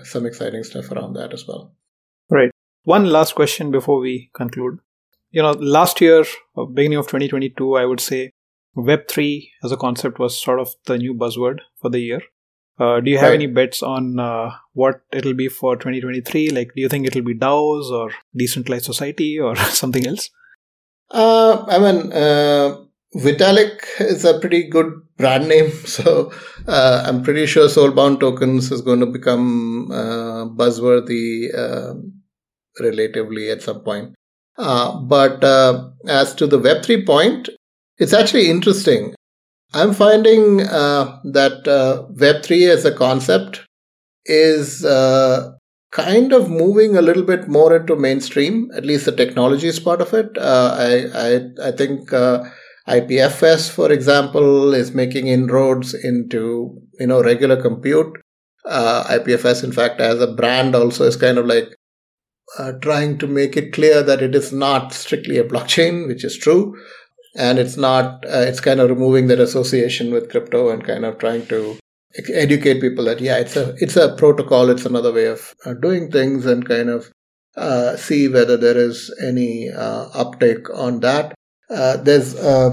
some 0.03 0.25
exciting 0.27 0.63
stuff 0.63 0.91
around 0.91 1.13
that 1.13 1.33
as 1.33 1.47
well. 1.47 1.73
Right. 2.29 2.51
One 2.83 3.05
last 3.05 3.33
question 3.33 3.71
before 3.71 3.99
we 3.99 4.29
conclude. 4.35 4.79
You 5.31 5.41
know, 5.41 5.51
last 5.51 5.99
year, 5.99 6.25
beginning 6.73 6.99
of 6.99 7.07
2022, 7.07 7.75
I 7.75 7.85
would 7.85 7.99
say 7.99 8.31
Web3 8.77 9.49
as 9.63 9.71
a 9.71 9.77
concept 9.77 10.19
was 10.19 10.39
sort 10.39 10.59
of 10.59 10.75
the 10.85 10.97
new 10.99 11.15
buzzword 11.15 11.59
for 11.81 11.89
the 11.89 11.99
year 11.99 12.21
Uh, 12.79 12.99
do 12.99 13.09
you 13.09 13.17
have 13.17 13.29
Right. 13.29 13.35
any 13.41 13.47
bets 13.47 13.81
on 13.81 14.19
uh, 14.19 14.51
what 14.73 15.01
it'll 15.11 15.33
be 15.33 15.47
for 15.49 15.75
2023? 15.75 16.49
Like, 16.51 16.73
do 16.75 16.81
you 16.81 16.89
think 16.89 17.07
it'll 17.07 17.23
be 17.23 17.33
DAOs 17.33 17.89
or 17.91 18.11
decentralized 18.35 18.85
society 18.85 19.39
or 19.39 19.55
something 19.81 20.05
else? 20.05 20.29
Uh, 21.09 21.65
I 21.67 21.79
mean, 21.79 22.11
uh, 22.11 22.77
Vitalik 23.15 23.81
is 23.99 24.25
a 24.25 24.39
pretty 24.39 24.67
good 24.69 24.91
brand 25.17 25.47
name, 25.47 25.71
so 25.85 26.31
uh, 26.67 27.03
I'm 27.07 27.23
pretty 27.23 27.45
sure 27.47 27.67
Soulbound 27.67 28.19
tokens 28.19 28.71
is 28.71 28.81
going 28.81 28.99
to 28.99 29.05
become 29.07 29.89
uh, 29.91 30.45
buzzworthy 30.45 31.47
relatively 32.79 33.49
at 33.49 33.61
some 33.61 33.81
point. 33.81 34.13
Uh, 34.57 34.99
but 35.01 35.43
uh, 35.43 35.89
as 36.07 36.33
to 36.35 36.47
the 36.47 36.59
Web3 36.59 37.05
point, 37.05 37.49
it's 37.97 38.13
actually 38.13 38.49
interesting. 38.49 39.13
I'm 39.73 39.93
finding 39.93 40.61
uh, 40.61 41.19
that 41.25 41.67
uh, 41.67 42.07
Web3 42.13 42.69
as 42.69 42.85
a 42.85 42.93
concept 42.93 43.65
is 44.25 44.85
uh, 44.85 45.51
kind 45.91 46.31
of 46.31 46.49
moving 46.49 46.95
a 46.95 47.01
little 47.01 47.23
bit 47.23 47.47
more 47.47 47.75
into 47.75 47.95
mainstream, 47.95 48.69
at 48.75 48.85
least 48.85 49.05
the 49.05 49.11
technology 49.11 49.67
is 49.67 49.79
part 49.79 50.01
of 50.01 50.13
it. 50.13 50.37
Uh, 50.37 50.75
I, 50.77 51.07
I, 51.13 51.69
I 51.69 51.71
think 51.71 52.13
uh, 52.13 52.43
IPFS, 52.87 53.69
for 53.69 53.91
example, 53.91 54.73
is 54.73 54.93
making 54.93 55.27
inroads 55.27 55.93
into 55.93 56.81
you 56.99 57.07
know 57.07 57.21
regular 57.21 57.61
compute. 57.61 58.17
Uh, 58.65 59.03
IPFS, 59.05 59.63
in 59.63 59.71
fact, 59.71 59.99
as 59.99 60.21
a 60.21 60.33
brand, 60.33 60.75
also 60.75 61.03
is 61.03 61.15
kind 61.15 61.37
of 61.37 61.45
like 61.45 61.69
trying 62.81 63.17
to 63.17 63.27
make 63.27 63.57
it 63.57 63.73
clear 63.73 64.01
that 64.01 64.21
it 64.21 64.33
is 64.33 64.53
not 64.53 64.93
strictly 64.93 65.37
a 65.37 65.43
blockchain, 65.43 66.07
which 66.07 66.23
is 66.23 66.37
true, 66.37 66.73
and 67.37 67.59
it's 67.59 67.77
not. 67.77 68.25
Uh, 68.25 68.45
it's 68.49 68.59
kind 68.59 68.79
of 68.79 68.89
removing 68.89 69.27
that 69.27 69.39
association 69.39 70.11
with 70.11 70.29
crypto 70.29 70.69
and 70.69 70.83
kind 70.83 71.05
of 71.05 71.17
trying 71.19 71.45
to 71.47 71.77
educate 72.33 72.81
people 72.81 73.05
that 73.05 73.21
yeah, 73.21 73.37
it's 73.37 73.55
a 73.55 73.75
it's 73.77 73.95
a 73.95 74.15
protocol. 74.15 74.69
It's 74.69 74.85
another 74.85 75.13
way 75.13 75.27
of 75.27 75.53
uh, 75.65 75.73
doing 75.73 76.11
things, 76.11 76.45
and 76.45 76.67
kind 76.67 76.89
of 76.89 77.11
uh, 77.55 77.95
see 77.95 78.27
whether 78.27 78.57
there 78.57 78.77
is 78.77 79.13
any 79.23 79.69
uh, 79.69 80.07
uptake 80.13 80.69
on 80.73 80.99
that. 81.01 81.35
Uh, 81.69 81.97
there's 81.97 82.35
uh, 82.35 82.71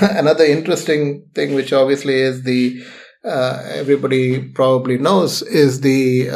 another 0.00 0.44
interesting 0.44 1.26
thing, 1.34 1.54
which 1.54 1.72
obviously 1.72 2.14
is 2.14 2.44
the 2.44 2.82
everybody 3.24 4.42
probably 4.52 4.96
knows 4.96 5.42
is 5.42 5.80
the 5.82 6.28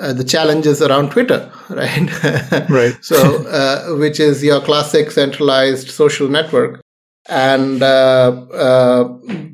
uh, 0.00 0.12
the 0.12 0.24
challenges 0.24 0.80
around 0.80 1.10
Twitter, 1.10 1.50
right? 1.70 2.68
Right. 2.70 2.96
so, 3.02 3.46
uh, 3.46 3.96
which 3.96 4.20
is 4.20 4.42
your 4.42 4.60
classic 4.60 5.10
centralized 5.10 5.90
social 5.90 6.28
network, 6.28 6.80
and 7.28 7.82
uh, 7.82 8.46
uh, 8.52 9.04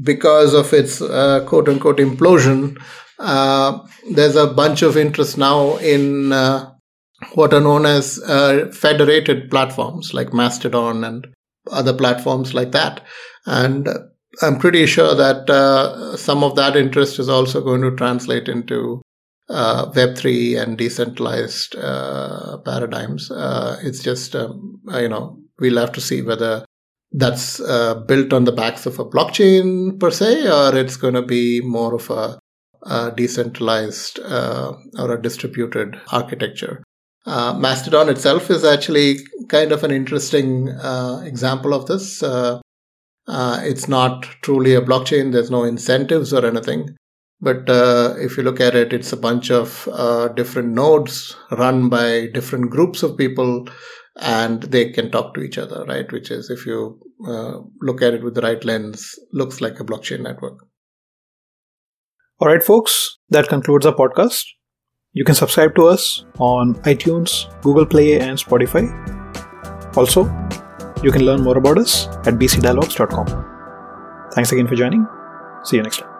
because 0.02 0.54
of 0.54 0.72
its 0.72 1.02
uh, 1.02 1.44
quote 1.46 1.68
unquote 1.68 1.98
implosion, 1.98 2.76
uh, 3.18 3.78
there's 4.12 4.36
a 4.36 4.46
bunch 4.46 4.82
of 4.82 4.96
interest 4.96 5.36
now 5.36 5.76
in 5.78 6.32
uh, 6.32 6.70
what 7.34 7.52
are 7.52 7.60
known 7.60 7.84
as 7.84 8.20
uh, 8.26 8.70
federated 8.72 9.50
platforms 9.50 10.14
like 10.14 10.32
Mastodon 10.32 11.04
and 11.04 11.26
other 11.70 11.92
platforms 11.92 12.54
like 12.54 12.72
that. 12.72 13.04
And 13.46 13.88
I'm 14.42 14.58
pretty 14.58 14.86
sure 14.86 15.14
that 15.14 15.50
uh, 15.50 16.16
some 16.16 16.44
of 16.44 16.54
that 16.56 16.76
interest 16.76 17.18
is 17.18 17.28
also 17.28 17.60
going 17.60 17.82
to 17.82 17.96
translate 17.96 18.48
into 18.48 19.02
uh, 19.48 19.90
Web3 19.92 20.62
and 20.62 20.78
decentralized 20.78 21.76
uh, 21.76 22.58
paradigms. 22.64 23.30
Uh, 23.30 23.78
it's 23.82 24.02
just, 24.02 24.34
um, 24.36 24.80
you 24.94 25.08
know, 25.08 25.38
we'll 25.58 25.78
have 25.78 25.92
to 25.92 26.00
see 26.00 26.22
whether 26.22 26.64
that's 27.12 27.60
uh, 27.60 27.94
built 27.94 28.32
on 28.32 28.44
the 28.44 28.52
backs 28.52 28.86
of 28.86 28.98
a 28.98 29.04
blockchain 29.04 29.98
per 29.98 30.10
se, 30.10 30.46
or 30.50 30.76
it's 30.76 30.96
going 30.96 31.14
to 31.14 31.22
be 31.22 31.60
more 31.62 31.94
of 31.94 32.10
a, 32.10 32.38
a 32.82 33.12
decentralized 33.12 34.20
uh, 34.20 34.72
or 34.98 35.12
a 35.12 35.22
distributed 35.22 35.98
architecture. 36.12 36.82
Uh, 37.26 37.52
Mastodon 37.52 38.08
itself 38.08 38.50
is 38.50 38.64
actually 38.64 39.18
kind 39.48 39.72
of 39.72 39.84
an 39.84 39.90
interesting 39.90 40.70
uh, 40.70 41.22
example 41.24 41.74
of 41.74 41.86
this. 41.86 42.22
Uh, 42.22 42.60
uh, 43.26 43.60
it's 43.62 43.88
not 43.88 44.22
truly 44.42 44.74
a 44.74 44.80
blockchain. 44.80 45.32
There's 45.32 45.50
no 45.50 45.64
incentives 45.64 46.32
or 46.32 46.46
anything. 46.46 46.96
But 47.40 47.70
uh, 47.70 48.14
if 48.18 48.36
you 48.36 48.42
look 48.42 48.60
at 48.60 48.74
it, 48.74 48.92
it's 48.92 49.12
a 49.12 49.16
bunch 49.16 49.50
of 49.50 49.88
uh, 49.92 50.28
different 50.28 50.70
nodes 50.70 51.36
run 51.52 51.88
by 51.88 52.26
different 52.34 52.70
groups 52.70 53.02
of 53.02 53.16
people, 53.16 53.68
and 54.20 54.62
they 54.64 54.90
can 54.90 55.10
talk 55.10 55.34
to 55.34 55.42
each 55.42 55.56
other, 55.56 55.84
right? 55.84 56.10
Which 56.10 56.32
is, 56.32 56.50
if 56.50 56.66
you 56.66 57.00
uh, 57.26 57.58
look 57.80 58.02
at 58.02 58.14
it 58.14 58.24
with 58.24 58.34
the 58.34 58.40
right 58.40 58.64
lens, 58.64 59.14
looks 59.32 59.60
like 59.60 59.78
a 59.78 59.84
blockchain 59.84 60.20
network. 60.22 60.58
All 62.40 62.48
right, 62.48 62.62
folks, 62.62 63.18
that 63.30 63.48
concludes 63.48 63.86
our 63.86 63.94
podcast. 63.94 64.44
You 65.12 65.24
can 65.24 65.34
subscribe 65.34 65.74
to 65.76 65.86
us 65.86 66.24
on 66.38 66.74
iTunes, 66.82 67.46
Google 67.62 67.86
Play, 67.86 68.20
and 68.20 68.38
Spotify. 68.38 68.86
Also, 69.96 70.24
you 71.02 71.12
can 71.12 71.22
learn 71.22 71.42
more 71.42 71.56
about 71.56 71.78
us 71.78 72.06
at 72.26 72.34
bcdialogues.com. 72.34 74.30
Thanks 74.32 74.52
again 74.52 74.66
for 74.66 74.74
joining. 74.74 75.06
See 75.64 75.76
you 75.76 75.82
next 75.82 75.98
time. 75.98 76.17